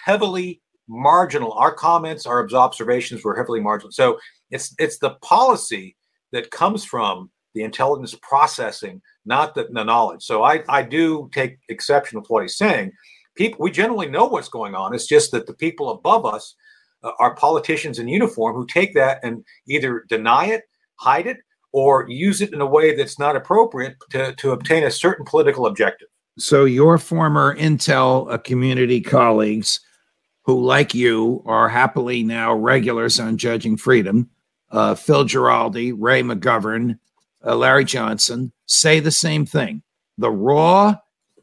heavily 0.06 0.62
marginal. 0.88 1.53
Our 1.53 1.73
comments, 1.73 2.25
our 2.25 2.47
observations 2.53 3.23
were 3.23 3.36
heavily 3.36 3.60
marginal. 3.60 3.91
So 3.91 4.19
it's 4.51 4.73
it's 4.80 4.99
the 4.99 5.15
policy 5.21 5.95
that 6.32 6.51
comes 6.51 6.84
from 6.86 7.30
the 7.53 7.63
intelligence 7.63 8.15
processing, 8.21 9.01
not 9.25 9.56
the, 9.56 9.67
the 9.71 9.84
knowledge. 9.84 10.23
So 10.23 10.43
I, 10.43 10.63
I 10.69 10.84
do 10.84 11.30
take 11.34 11.58
exception 11.69 12.19
with 12.19 12.30
what 12.30 12.43
he's 12.43 12.58
saying. 12.58 12.91
People, 13.36 13.63
we 13.63 13.71
generally 13.71 14.08
know 14.08 14.25
what's 14.25 14.49
going 14.49 14.75
on. 14.75 14.93
It's 14.93 15.08
just 15.08 15.32
that 15.32 15.47
the 15.47 15.53
people 15.53 15.89
above 15.89 16.25
us 16.25 16.56
uh, 17.04 17.12
are 17.20 17.36
politicians 17.36 18.00
in 18.00 18.08
uniform 18.08 18.56
who 18.56 18.66
take 18.66 18.94
that 18.94 19.20
and 19.24 19.44
either 19.68 20.06
deny 20.10 20.46
it, 20.46 20.64
hide 20.96 21.28
it, 21.28 21.38
or 21.72 22.08
use 22.10 22.42
it 22.42 22.54
in 22.54 22.62
a 22.62 22.66
way 22.66 22.96
that's 22.96 23.20
not 23.20 23.36
appropriate 23.36 23.96
to, 24.10 24.34
to 24.36 24.52
obtain 24.52 24.84
a 24.84 24.92
certain 24.92 25.26
political 25.26 25.66
objective. 25.68 26.08
So, 26.40 26.66
your 26.66 26.98
former 26.98 27.56
Intel 27.56 28.32
uh, 28.32 28.38
community 28.38 29.02
colleagues, 29.02 29.80
who, 30.44 30.64
like 30.64 30.94
you, 30.94 31.44
are 31.46 31.68
happily 31.68 32.24
now 32.24 32.54
regulars 32.54 33.20
on 33.20 33.38
Judging 33.38 33.76
Freedom, 33.76 34.30
uh, 34.72 34.96
Phil 34.96 35.26
Giraldi, 35.26 35.94
Ray 35.98 36.22
McGovern, 36.22 37.00
uh, 37.46 37.56
Larry 37.56 37.86
Johnson, 37.86 38.52
say 38.66 39.00
the 39.00 39.12
same 39.12 39.46
thing. 39.46 39.82
The 40.18 40.32
raw 40.32 40.98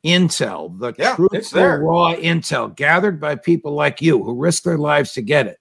intel, 0.05 0.79
the 0.79 0.95
yeah, 0.99 1.15
truthful 1.15 1.63
raw 1.63 2.15
intel 2.15 2.75
gathered 2.75 3.21
by 3.21 3.35
people 3.35 3.73
like 3.73 4.03
you 4.03 4.23
who 4.23 4.35
risk 4.35 4.63
their 4.63 4.79
lives 4.79 5.13
to 5.13 5.23
get 5.23 5.47
it, 5.47 5.59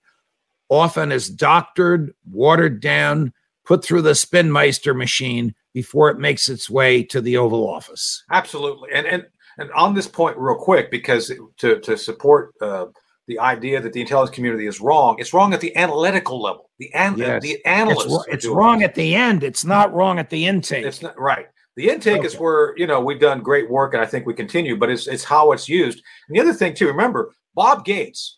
often 0.70 1.12
is 1.12 1.30
doctored, 1.30 2.14
watered 2.30 2.82
down, 2.82 3.34
put 3.66 3.84
through 3.84 4.02
the 4.02 4.12
spinmeister 4.12 4.96
machine 4.96 5.56
before 5.74 6.10
it 6.10 6.20
makes 6.20 6.50
its 6.50 6.70
way 6.70 7.04
to 7.04 7.22
the 7.22 7.38
Oval 7.38 7.68
Office. 7.68 8.24
Absolutely, 8.32 8.90
and 8.94 9.08
and 9.08 9.26
and 9.58 9.72
on 9.72 9.94
this 9.94 10.08
point, 10.08 10.38
real 10.38 10.58
quick, 10.58 10.92
because 10.92 11.32
to 11.58 11.80
to 11.80 11.98
support. 11.98 12.54
Uh, 12.62 12.88
the 13.28 13.40
idea 13.40 13.80
that 13.80 13.94
the 13.94 14.02
intelligence 14.02 14.36
community 14.36 14.68
is 14.68 14.82
wrong. 14.82 15.16
It's 15.18 15.34
wrong 15.34 15.54
at 15.54 15.62
the 15.62 15.74
analytical 15.78 16.42
level. 16.42 16.70
The 16.78 16.94
an- 16.94 17.18
yes. 17.18 17.42
the 17.42 17.64
analysts. 17.66 18.14
It's, 18.28 18.46
it's 18.46 18.46
wrong 18.46 18.82
it. 18.82 18.86
at 18.86 18.96
the 18.96 19.16
end. 19.16 19.44
It's 19.44 19.64
not 19.64 19.94
wrong 19.94 20.20
at 20.20 20.30
the 20.30 20.46
intake. 20.46 20.86
It's 20.86 21.02
not 21.02 21.18
right. 21.18 21.48
The 21.76 21.90
intake 21.90 22.20
okay. 22.20 22.28
is 22.28 22.36
where 22.38 22.78
you 22.78 22.86
know 22.86 23.00
we've 23.02 23.20
done 23.20 23.42
great 23.42 23.70
work, 23.70 23.94
and 23.94 24.04
I 24.04 24.06
think 24.06 24.26
we 24.26 24.34
continue. 24.34 24.78
But 24.78 24.90
it's 24.90 25.08
it's 25.08 25.24
how 25.24 25.52
it's 25.52 25.68
used. 25.68 26.02
And 26.28 26.36
the 26.36 26.42
other 26.42 26.54
thing 26.54 26.74
too, 26.74 26.88
remember 26.88 27.34
Bob 27.56 27.84
Gates, 27.84 28.38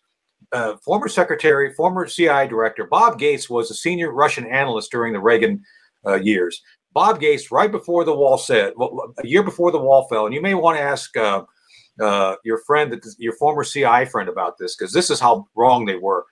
uh, 0.52 0.76
former 0.84 1.08
secretary, 1.08 1.72
former 1.74 2.06
CIA 2.06 2.48
director. 2.48 2.86
Bob 2.86 3.18
Gates 3.18 3.50
was 3.50 3.70
a 3.70 3.74
senior 3.74 4.12
Russian 4.12 4.46
analyst 4.46 4.90
during 4.90 5.12
the 5.12 5.20
Reagan 5.20 5.62
uh, 6.06 6.14
years. 6.14 6.62
Bob 6.92 7.20
Gates, 7.20 7.52
right 7.52 7.70
before 7.70 8.04
the 8.04 8.14
wall 8.14 8.38
said, 8.38 8.72
well, 8.76 9.12
a 9.22 9.26
year 9.26 9.42
before 9.42 9.70
the 9.70 9.78
wall 9.78 10.08
fell, 10.08 10.24
and 10.24 10.34
you 10.34 10.40
may 10.40 10.54
want 10.54 10.78
to 10.78 10.82
ask 10.82 11.14
uh, 11.16 11.42
uh 12.00 12.36
your 12.42 12.58
friend, 12.66 12.90
that 12.90 13.04
your 13.18 13.34
former 13.34 13.64
CIA 13.64 14.06
friend, 14.06 14.30
about 14.30 14.56
this 14.58 14.76
because 14.76 14.94
this 14.94 15.10
is 15.10 15.20
how 15.20 15.46
wrong 15.54 15.84
they 15.84 15.96
were. 15.96 16.24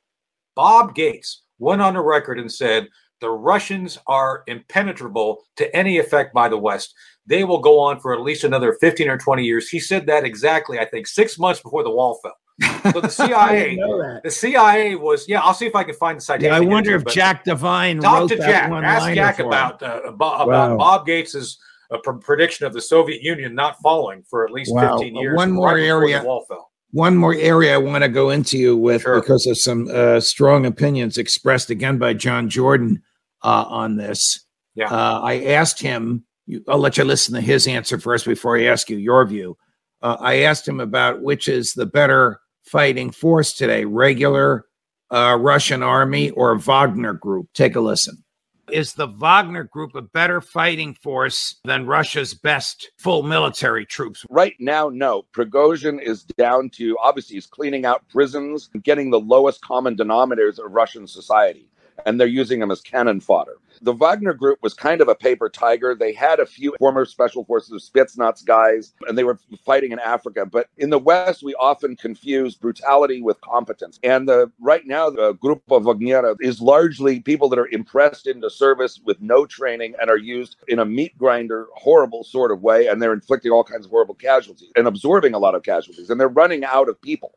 Bob 0.55 0.95
Gates 0.95 1.43
went 1.59 1.83
on 1.83 1.95
the 1.95 2.01
record 2.01 2.39
and 2.39 2.51
said 2.51 2.89
the 3.25 3.31
Russians 3.31 3.99
are 4.07 4.45
impenetrable 4.47 5.45
to 5.57 5.75
any 5.75 5.97
effect 5.97 6.35
by 6.35 6.47
the 6.47 6.59
West. 6.59 6.95
They 7.25 7.43
will 7.43 7.59
go 7.59 7.81
on 7.81 7.99
for 7.99 8.13
at 8.13 8.21
least 8.21 8.45
another 8.45 8.75
15 8.75 9.09
or 9.09 9.17
20 9.17 9.43
years. 9.43 9.71
He 9.71 9.81
said 9.81 10.07
that 10.09 10.25
exactly, 10.25 10.79
I 10.79 10.85
think, 10.85 11.07
six 11.07 11.39
months 11.39 11.59
before 11.59 11.83
the 11.83 11.91
wall 11.91 12.21
fell. 12.23 12.93
So 12.93 13.01
the 13.01 13.09
CIA, 13.23 13.77
the 14.23 14.31
CIA 14.31 14.97
was, 14.97 15.27
yeah. 15.27 15.41
I'll 15.41 15.55
see 15.55 15.65
if 15.65 15.75
I 15.75 15.85
can 15.85 15.95
find 15.95 16.19
the 16.19 16.21
citation. 16.21 16.53
Yeah, 16.53 16.59
I 16.59 16.61
wonder 16.61 16.95
if 16.95 17.07
Jack 17.07 17.45
Devine 17.45 18.01
talk 18.01 18.29
to 18.29 18.37
Jack. 18.37 18.71
Ask 18.71 19.15
Jack 19.15 19.39
about 19.39 19.83
uh, 19.83 20.03
about, 20.05 20.47
wow. 20.47 20.77
Bob 20.77 21.07
Gates's 21.07 21.59
uh, 21.91 21.97
prediction 22.21 22.67
of 22.67 22.75
the 22.75 22.83
Soviet 22.83 23.23
Union 23.23 23.55
not 23.55 23.79
falling 23.79 24.23
for 24.29 24.45
at 24.45 24.51
least 24.53 24.71
wow. 24.75 24.99
15 24.99 25.17
years. 25.17 25.35
One 25.35 25.51
more 25.51 25.69
right 25.69 25.83
area. 25.83 26.23
wall 26.23 26.45
fell 26.47 26.71
one 26.95 27.17
more 27.17 27.35
area 27.35 27.75
I 27.75 27.79
want 27.79 28.05
to 28.05 28.09
go 28.09 28.31
into 28.31 28.57
you 28.57 28.77
with 28.77 29.03
Sure. 29.03 29.21
because 29.21 29.49
of 29.49 29.59
some 29.59 29.89
uh, 29.93 30.21
strong 30.21 30.65
opinions 30.65 31.19
expressed 31.19 31.69
again 31.69 31.99
by 31.99 32.15
John 32.15 32.49
Jordan 32.49 33.03
uh, 33.45 33.67
on 33.69 33.97
this. 33.97 34.45
Yeah. 34.75 34.87
Uh, 34.87 35.21
I 35.21 35.45
asked 35.45 35.81
him, 35.81 36.25
you, 36.47 36.65
I'll 36.67 36.79
let 36.79 36.97
you 36.97 37.05
listen 37.05 37.35
to 37.35 37.41
his 37.41 37.69
answer 37.69 37.99
first 37.99 38.27
before 38.27 38.59
I 38.59 38.65
ask 38.65 38.91
you 38.91 38.97
your 38.97 39.25
view. 39.27 39.57
Uh, 40.03 40.17
I 40.19 40.43
asked 40.43 40.67
him 40.67 40.81
about 40.81 41.23
which 41.23 41.47
is 41.47 41.73
the 41.73 41.87
better 41.87 42.41
fighting 42.65 43.11
force 43.11 43.53
today 43.53 43.85
regular 43.85 44.65
uh, 45.11 45.37
Russian 45.39 45.83
army 45.83 46.31
or 46.31 46.57
Wagner 46.57 47.13
group. 47.13 47.49
Take 47.55 47.77
a 47.77 47.81
listen. 47.81 48.25
Is 48.73 48.95
the 48.95 49.07
Wagner 49.07 49.65
group 49.65 49.95
a 49.95 50.01
better 50.01 50.41
fighting 50.41 50.95
force 50.95 51.57
than 51.65 51.87
Russia's 51.87 52.33
best 52.33 52.91
full 52.99 53.23
military 53.23 53.85
troops? 53.85 54.25
Right 54.31 54.55
now, 54.59 54.89
no. 54.89 55.27
Prigozhin 55.35 56.01
is 56.03 56.25
down 56.25 56.71
to 56.71 56.97
obviously 57.03 57.35
he's 57.35 57.47
cleaning 57.47 57.85
out 57.85 58.09
prisons 58.09 58.71
and 58.73 58.83
getting 58.83 59.11
the 59.11 59.21
lowest 59.21 59.61
common 59.61 59.97
denominators 59.97 60.59
of 60.59 60.73
Russian 60.73 61.07
society. 61.07 61.69
And 62.07 62.21
they're 62.21 62.27
using 62.27 62.61
them 62.61 62.71
as 62.71 62.81
cannon 62.81 63.21
fodder. 63.21 63.57
The 63.83 63.93
Wagner 63.93 64.35
group 64.35 64.59
was 64.63 64.75
kind 64.75 65.01
of 65.01 65.09
a 65.09 65.15
paper 65.15 65.49
tiger. 65.49 65.95
They 65.95 66.13
had 66.13 66.39
a 66.39 66.47
few 66.47 66.75
former 66.79 67.05
special 67.05 67.45
forces 67.45 67.73
of 67.73 67.81
Spetsnaz 67.81 68.45
guys, 68.45 68.93
and 69.09 69.17
they 69.17 69.25
were 69.25 69.39
fighting 69.65 69.93
in 69.93 69.99
Africa. 69.99 70.47
But 70.47 70.69
in 70.77 70.91
the 70.91 70.99
West, 70.99 71.43
we 71.43 71.55
often 71.55 71.97
confuse 71.97 72.55
brutality 72.55 73.21
with 73.23 73.41
competence. 73.41 73.99
And 74.03 74.29
the, 74.29 74.51
right 74.61 74.87
now, 74.87 75.11
the 75.11 75.35
Grupa 75.35 75.83
Wagner 75.83 76.35
is 76.41 76.61
largely 76.61 77.21
people 77.21 77.49
that 77.49 77.59
are 77.59 77.69
impressed 77.69 78.27
into 78.27 78.51
service 78.51 79.01
with 79.05 79.21
no 79.21 79.47
training 79.47 79.95
and 80.01 80.11
are 80.11 80.19
used 80.19 80.57
in 80.69 80.79
a 80.79 80.85
meat 80.85 81.17
grinder, 81.19 81.67
horrible 81.75 82.25
sort 82.25 82.53
of 82.53 82.63
way. 82.63 82.87
And 82.87 83.03
they're 83.03 83.13
inflicting 83.13 83.51
all 83.51 83.65
kinds 83.65 83.87
of 83.87 83.91
horrible 83.91 84.15
casualties 84.15 84.71
and 84.77 84.87
absorbing 84.87 85.35
a 85.35 85.39
lot 85.39 85.55
of 85.55 85.63
casualties. 85.63 86.11
And 86.11 86.21
they're 86.21 86.29
running 86.29 86.65
out 86.65 86.89
of 86.89 87.01
people. 87.01 87.33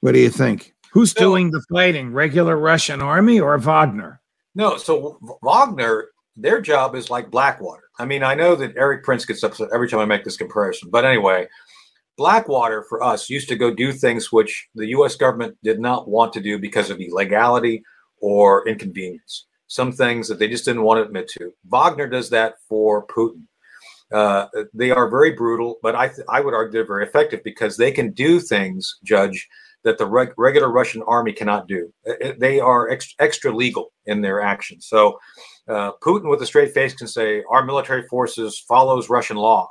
What 0.00 0.12
do 0.12 0.18
you 0.18 0.30
think? 0.30 0.74
Who's 0.92 1.14
doing 1.14 1.50
the 1.50 1.62
fighting? 1.72 2.12
Regular 2.12 2.56
Russian 2.56 3.00
army 3.00 3.40
or 3.40 3.56
Wagner? 3.58 4.20
No, 4.54 4.76
so 4.76 5.18
Wagner, 5.42 6.08
their 6.36 6.60
job 6.60 6.94
is 6.94 7.10
like 7.10 7.30
Blackwater. 7.30 7.84
I 7.98 8.06
mean, 8.06 8.22
I 8.22 8.34
know 8.34 8.54
that 8.56 8.76
Erik 8.76 9.04
Prince 9.04 9.24
gets 9.24 9.42
upset 9.42 9.68
every 9.72 9.88
time 9.88 10.00
I 10.00 10.04
make 10.04 10.24
this 10.24 10.36
comparison, 10.36 10.90
but 10.90 11.04
anyway, 11.04 11.46
Blackwater 12.16 12.84
for 12.88 13.02
us 13.02 13.30
used 13.30 13.48
to 13.48 13.56
go 13.56 13.72
do 13.72 13.92
things 13.92 14.32
which 14.32 14.68
the 14.74 14.88
U.S. 14.88 15.16
government 15.16 15.56
did 15.62 15.80
not 15.80 16.08
want 16.08 16.32
to 16.34 16.40
do 16.40 16.58
because 16.58 16.90
of 16.90 17.00
illegality 17.00 17.82
or 18.20 18.66
inconvenience. 18.68 19.46
Some 19.68 19.92
things 19.92 20.28
that 20.28 20.38
they 20.38 20.48
just 20.48 20.64
didn't 20.64 20.82
want 20.82 20.98
to 20.98 21.04
admit 21.04 21.28
to. 21.38 21.52
Wagner 21.66 22.08
does 22.08 22.28
that 22.30 22.54
for 22.68 23.06
Putin. 23.06 23.44
Uh, 24.12 24.46
they 24.74 24.90
are 24.90 25.08
very 25.08 25.30
brutal, 25.30 25.78
but 25.82 25.94
I 25.94 26.08
th- 26.08 26.26
I 26.28 26.40
would 26.40 26.52
argue 26.52 26.72
they're 26.72 26.86
very 26.86 27.06
effective 27.06 27.44
because 27.44 27.76
they 27.76 27.92
can 27.92 28.10
do 28.10 28.40
things, 28.40 28.98
Judge, 29.04 29.48
that 29.84 29.98
the 29.98 30.06
reg- 30.06 30.34
regular 30.36 30.70
Russian 30.70 31.02
army 31.06 31.32
cannot 31.32 31.66
do. 31.66 31.92
They 32.38 32.60
are 32.60 32.90
ex- 32.90 33.14
extra 33.18 33.54
legal 33.54 33.92
in 34.06 34.20
their 34.20 34.40
actions. 34.40 34.86
So 34.86 35.18
uh, 35.68 35.92
Putin, 36.02 36.28
with 36.28 36.42
a 36.42 36.46
straight 36.46 36.72
face, 36.72 36.94
can 36.94 37.06
say 37.06 37.42
our 37.50 37.64
military 37.64 38.06
forces 38.08 38.58
follows 38.58 39.08
Russian 39.08 39.36
law, 39.36 39.70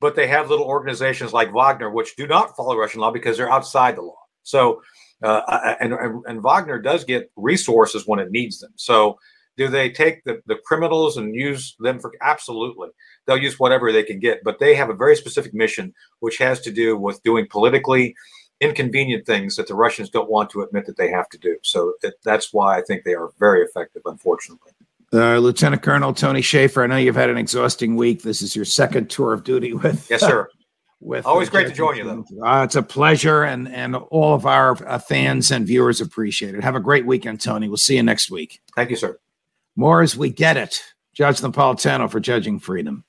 but 0.00 0.14
they 0.14 0.26
have 0.26 0.50
little 0.50 0.66
organizations 0.66 1.32
like 1.32 1.54
Wagner 1.54 1.90
which 1.90 2.16
do 2.16 2.26
not 2.26 2.56
follow 2.56 2.76
Russian 2.76 3.00
law 3.00 3.10
because 3.10 3.36
they're 3.36 3.52
outside 3.52 3.96
the 3.96 4.02
law. 4.02 4.18
So 4.42 4.80
uh, 5.22 5.74
and, 5.80 5.92
and 5.94 6.22
and 6.26 6.42
Wagner 6.42 6.80
does 6.80 7.04
get 7.04 7.30
resources 7.36 8.06
when 8.06 8.18
it 8.18 8.30
needs 8.30 8.58
them. 8.58 8.72
So 8.76 9.18
do 9.56 9.68
they 9.68 9.90
take 9.90 10.24
the, 10.24 10.40
the 10.46 10.56
criminals 10.64 11.16
and 11.16 11.34
use 11.34 11.76
them 11.78 11.98
for 12.00 12.12
absolutely 12.22 12.88
they'll 13.26 13.38
use 13.38 13.58
whatever 13.58 13.92
they 13.92 14.02
can 14.02 14.18
get 14.18 14.42
but 14.44 14.58
they 14.58 14.74
have 14.74 14.90
a 14.90 14.94
very 14.94 15.16
specific 15.16 15.54
mission 15.54 15.92
which 16.20 16.38
has 16.38 16.60
to 16.60 16.72
do 16.72 16.96
with 16.96 17.22
doing 17.22 17.46
politically 17.50 18.14
inconvenient 18.60 19.26
things 19.26 19.56
that 19.56 19.66
the 19.66 19.74
russians 19.74 20.08
don't 20.10 20.30
want 20.30 20.48
to 20.50 20.62
admit 20.62 20.86
that 20.86 20.96
they 20.96 21.10
have 21.10 21.28
to 21.28 21.38
do 21.38 21.56
so 21.62 21.92
it, 22.02 22.14
that's 22.24 22.52
why 22.52 22.78
i 22.78 22.82
think 22.82 23.04
they 23.04 23.14
are 23.14 23.30
very 23.38 23.62
effective 23.62 24.02
unfortunately 24.06 24.72
Uh, 25.12 25.38
Lieutenant 25.38 25.80
Colonel 25.82 26.12
Tony 26.12 26.42
Shaffer, 26.42 26.82
I 26.82 26.88
know 26.88 26.96
you've 26.96 27.14
had 27.14 27.30
an 27.30 27.38
exhausting 27.38 27.94
week. 27.94 28.22
This 28.22 28.42
is 28.42 28.56
your 28.56 28.64
second 28.64 29.08
tour 29.10 29.32
of 29.32 29.44
duty 29.44 29.72
with. 29.72 30.10
yes 30.10 30.20
sir 30.20 30.48
with 31.00 31.24
Always 31.24 31.48
great 31.50 31.68
to 31.68 31.72
join 31.74 31.94
you, 31.96 32.04
though. 32.04 32.24
Uh, 32.44 32.64
it's 32.64 32.74
a 32.74 32.82
pleasure, 32.82 33.44
and 33.44 33.68
and 33.68 33.94
all 33.94 34.34
of 34.34 34.44
our 34.44 34.70
uh, 34.88 34.98
fans 34.98 35.52
and 35.52 35.66
viewers 35.68 36.00
appreciate 36.00 36.56
it. 36.56 36.64
Have 36.64 36.74
a 36.74 36.80
great 36.80 37.06
weekend, 37.06 37.40
Tony. 37.40 37.68
We'll 37.68 37.76
see 37.76 37.94
you 37.96 38.02
next 38.02 38.28
week. 38.30 38.60
thank 38.74 38.90
you 38.90 38.96
sir 38.96 39.18
More 39.76 40.02
as 40.02 40.16
we 40.16 40.30
get 40.30 40.56
it. 40.56 40.82
Judge 41.12 41.40
Napolitano 41.42 42.10
for 42.10 42.18
Judging 42.18 42.58
Freedom. 42.58 43.04